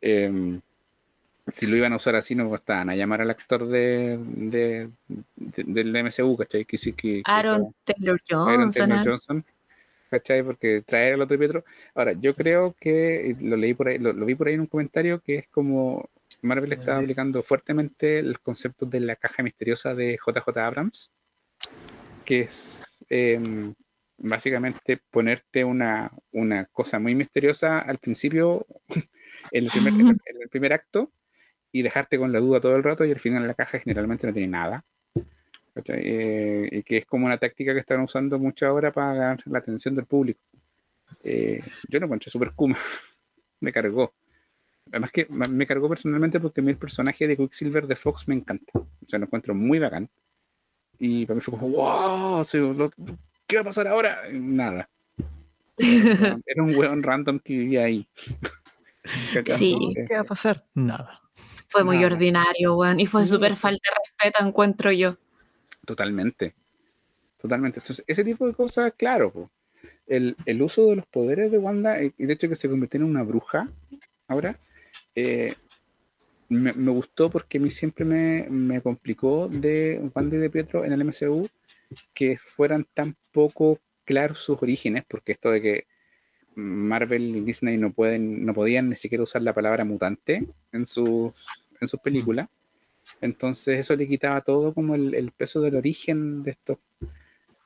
[0.00, 0.60] Em,
[1.52, 6.36] si lo iban a usar así, no estaban a llamar al actor de, del MCU,
[6.36, 6.64] ¿cachai?
[6.64, 9.44] Que, que, Aaron Taylor Johnson.
[10.10, 10.42] ¿Cachai?
[10.42, 11.64] Porque traer al otro Pietro.
[11.94, 15.20] Ahora, yo creo que, lo leí por ahí, lo, vi por ahí en un comentario,
[15.20, 16.10] que es como
[16.42, 21.10] Marvel está aplicando fuertemente el concepto de la caja misteriosa de JJ Abrams,
[22.24, 23.74] que es em,
[24.18, 28.66] básicamente ponerte una, una, cosa muy misteriosa al principio,
[29.52, 31.12] en el, primer, en el primer acto,
[31.72, 34.32] y dejarte con la duda todo el rato, y al final la caja generalmente no
[34.32, 34.84] tiene nada.
[35.88, 39.58] Eh, y que es como una táctica que están usando mucho ahora para ganar la
[39.58, 40.40] atención del público.
[41.22, 42.76] Eh, yo lo encontré súper kuma,
[43.60, 44.14] me cargó.
[44.88, 48.36] Además que me cargó personalmente porque a mí el personaje de Quicksilver de Fox me
[48.36, 48.72] encanta.
[48.78, 50.08] O sea, lo encuentro muy bacán.
[50.98, 52.42] Y para mí fue como, wow,
[53.46, 54.22] ¿qué va a pasar ahora?
[54.32, 54.88] Nada.
[56.46, 58.08] Era un weón random que vivía ahí.
[59.46, 59.76] sí.
[60.08, 60.64] ¿Qué va a pasar?
[60.74, 61.20] Nada.
[61.68, 63.00] Fue muy ordinario, weón.
[63.00, 65.18] Y fue súper falta de respeto, encuentro yo.
[65.86, 66.54] Totalmente.
[67.38, 67.78] Totalmente.
[67.80, 69.50] Entonces, ese tipo de cosas, claro.
[70.06, 73.10] El, uso de los poderes de Wanda y el hecho de que se convirtiera en
[73.10, 73.68] una bruja
[74.26, 74.58] ahora,
[75.14, 75.54] eh,
[76.48, 81.04] me, gustó porque a mí siempre me, complicó de Wanda y de Pietro en el
[81.04, 81.48] MCU
[82.14, 85.86] que fueran tan poco claros sus orígenes, porque esto de que
[86.56, 91.32] Marvel y Disney no pueden, no podían ni siquiera usar la palabra mutante en sus,
[91.80, 92.48] en sus películas.
[93.20, 96.78] Entonces eso le quitaba todo como el, peso del origen de estos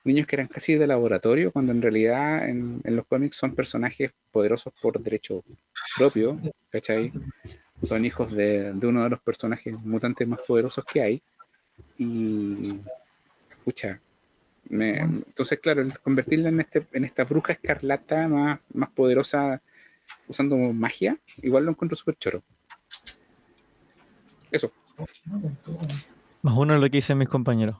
[0.04, 4.72] niños que eran casi de laboratorio, cuando en realidad en, los cómics son personajes poderosos
[4.80, 5.44] por derecho
[5.96, 6.38] propio,
[6.70, 7.12] ¿cachai?
[7.82, 11.22] Son hijos de, uno de los personajes mutantes más poderosos que hay.
[11.98, 12.78] Y,
[13.50, 14.00] escucha,
[14.70, 19.60] entonces claro, convertirla en, este, en esta bruja escarlata más, más poderosa
[20.28, 22.42] usando magia, igual lo encuentro súper choro.
[24.50, 24.72] Eso.
[26.42, 27.76] Más uno de lo que dicen mis compañeros.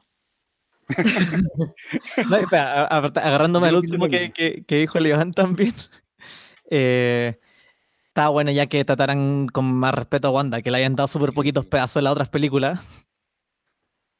[3.15, 4.31] agarrándome al último que,
[4.65, 5.73] que, dijo Levan también.
[6.69, 7.39] Eh,
[8.07, 11.31] estaba bueno ya que trataran con más respeto a Wanda, que le hayan dado súper
[11.31, 12.81] poquitos pedazos en las otras películas.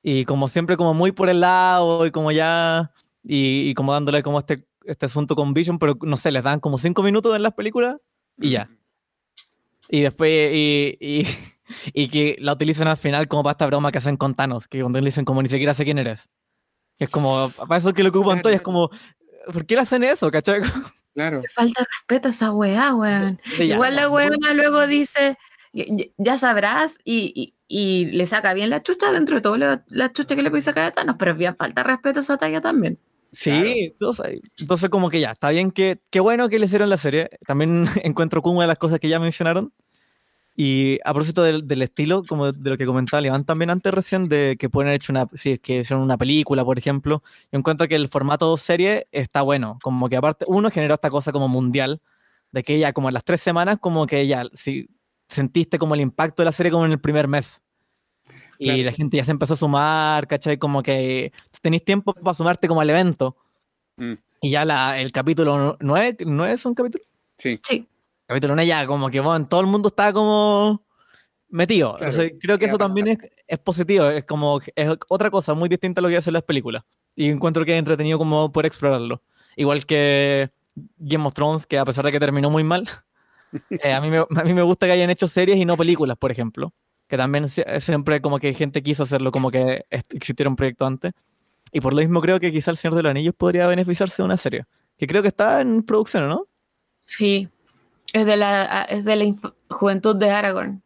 [0.04, 2.92] Y como siempre, como muy por el lado y como ya.
[3.24, 6.80] Y, como dándole como este, este asunto con Vision, pero no sé, les dan como
[6.80, 7.98] cinco minutos en las películas
[8.40, 8.70] y ya.
[9.90, 10.52] Y después.
[10.54, 11.28] y, y
[12.10, 15.00] que la utilizan al final como para esta broma que hacen con Thanos, que cuando
[15.00, 16.30] le dicen como ni siquiera sé quién eres.
[16.98, 18.90] Que es como, para eso que lo ocupan todos, es como,
[19.52, 20.62] ¿por qué le hacen eso, cachai?
[21.14, 21.42] Claro.
[21.54, 23.40] falta respeto a esa weá, weón.
[23.60, 25.38] Igual la weona luego dice,
[26.18, 30.50] ya sabrás y, le saca bien la chucha dentro de todo la chucha que le
[30.50, 32.98] puede sacar a Thanos, pero bien falta respeto a esa talla también.
[33.34, 37.30] Sí, entonces, como que ya, está bien que, qué bueno que le hicieron la serie.
[37.46, 39.74] También encuentro como una de las cosas que ya mencionaron.
[40.64, 44.58] Y a propósito del, estilo, como de lo que comentaba Iván también antes recién, de
[44.60, 47.88] que pueden haber hecho una, si es que hicieron una película, por ejemplo, yo encuentro
[47.88, 49.80] que el formato serie está bueno.
[49.82, 52.00] Como que aparte, uno generó esta cosa como mundial,
[52.52, 54.88] de que ya como en las tres semanas, como que ya, si
[55.30, 57.60] sentiste como el impacto de la serie como en el primer mes.
[58.60, 60.60] Y la gente ya se empezó a sumar, ¿cachai?
[60.60, 61.34] Como que
[61.64, 63.36] tenéis tiempo para sumarte como al evento.
[63.98, 64.14] Mm.
[64.42, 67.04] Y ya la, el capítulo 9, ¿no es un capítulo?
[67.36, 67.60] Sí.
[67.64, 67.88] Sí.
[68.32, 70.86] Capítulo 9 ya como que bueno, todo el mundo está como
[71.50, 71.98] metido.
[72.40, 76.02] creo que eso también es, es, positivo, es como, es otra cosa muy distinta a
[76.02, 76.84] lo que hacen las películas.
[77.14, 79.22] Y encuentro que es entretenido como poder explorarlo.
[79.58, 80.50] Igual que
[80.98, 82.88] Game of Thrones, que a pesar de que terminó muy mal,
[83.70, 86.16] eh, a, mí me, a mí me gusta que hayan hecho series y no películas,
[86.18, 86.74] por ejemplo
[87.10, 91.12] que también siempre como que gente quiso hacerlo, como que existiera un proyecto antes.
[91.74, 94.24] Y por lo mismo creo que quizá el Señor de los Anillos podría beneficiarse de
[94.24, 94.64] una serie,
[94.98, 96.48] que creo que está en producción, ¿no?
[97.02, 97.50] Sí,
[98.14, 99.36] es de la, es de la
[99.70, 100.82] juventud de Aragorn.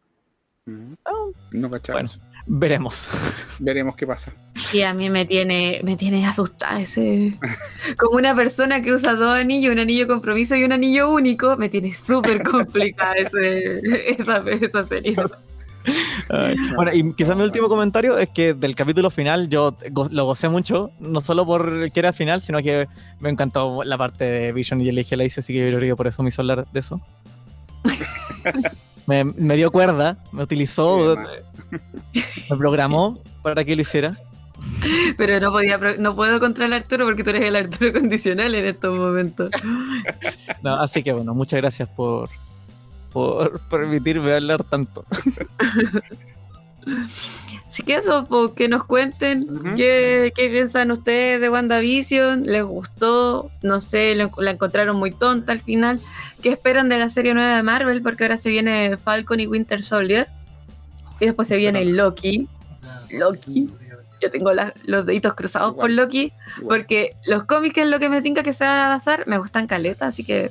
[1.04, 1.32] Oh.
[1.52, 2.18] No cachamos.
[2.18, 3.08] Bueno, veremos.
[3.58, 4.32] Veremos qué pasa.
[4.54, 7.38] Sí, a mí me tiene, me tiene asustada ese.
[7.96, 11.68] Como una persona que usa dos anillos, un anillo compromiso y un anillo único, me
[11.68, 13.78] tiene súper complicada ese,
[14.10, 15.16] esa, esa serie
[16.76, 19.76] bueno, y quizás mi último comentario es que del capítulo final yo
[20.10, 22.88] lo gocé mucho, no solo por que era final, sino que
[23.20, 26.06] me encantó la parte de Vision y el la hice, así que yo río por
[26.06, 27.00] eso me hizo hablar de eso.
[29.06, 31.16] me, dio cuerda, me utilizó,
[32.50, 34.16] me programó para que lo hiciera.
[35.16, 38.66] Pero no podía no puedo contra el Arturo porque tú eres el Arturo condicional en
[38.66, 39.50] estos momentos.
[40.62, 42.28] No, así que bueno, muchas gracias por,
[43.16, 45.06] por permitirme hablar tanto.
[47.66, 54.14] Así que eso, que nos cuenten qué, piensan ustedes de WandaVision, les gustó, no sé,
[54.14, 55.98] la encontraron muy tonta al final,
[56.42, 59.82] qué esperan de la serie nueva de Marvel, porque ahora se viene Falcon y Winter
[59.82, 60.28] Soldier,
[61.18, 62.46] y después se viene Loki.
[63.12, 63.70] Loki.
[64.20, 64.50] Yo tengo
[64.84, 66.34] los deditos cruzados por Loki,
[66.68, 69.66] porque los cómics es lo que me tinca que se van a basar, me gustan
[69.66, 70.50] caleta, así que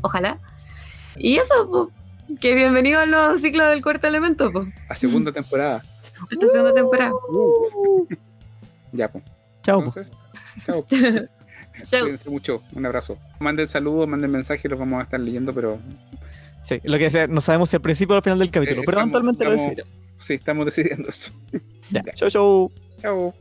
[0.00, 0.38] ojalá.
[1.16, 1.90] Y eso,
[2.40, 4.50] que bienvenido a los ciclos del cuarto elemento.
[4.88, 5.82] A segunda temporada.
[6.18, 7.12] A la segunda temporada.
[8.92, 9.22] Ya, pues.
[9.62, 9.94] Chao.
[10.66, 10.84] chao.
[11.88, 12.60] Cuídense mucho.
[12.72, 13.16] Un abrazo.
[13.38, 15.78] Manden saludos, manden mensajes, los vamos a estar leyendo, pero.
[16.66, 18.84] Sí, lo que sea, no sabemos si al principio o al final del capítulo, eh,
[18.84, 19.76] pero eventualmente lo decimos.
[20.18, 21.32] Sí, estamos decidiendo eso.
[21.90, 22.02] Ya.
[22.14, 22.72] Chao, chao.
[23.00, 23.32] Chao.
[23.32, 23.34] Chao.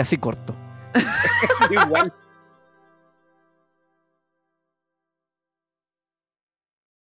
[0.00, 0.54] Casi corto.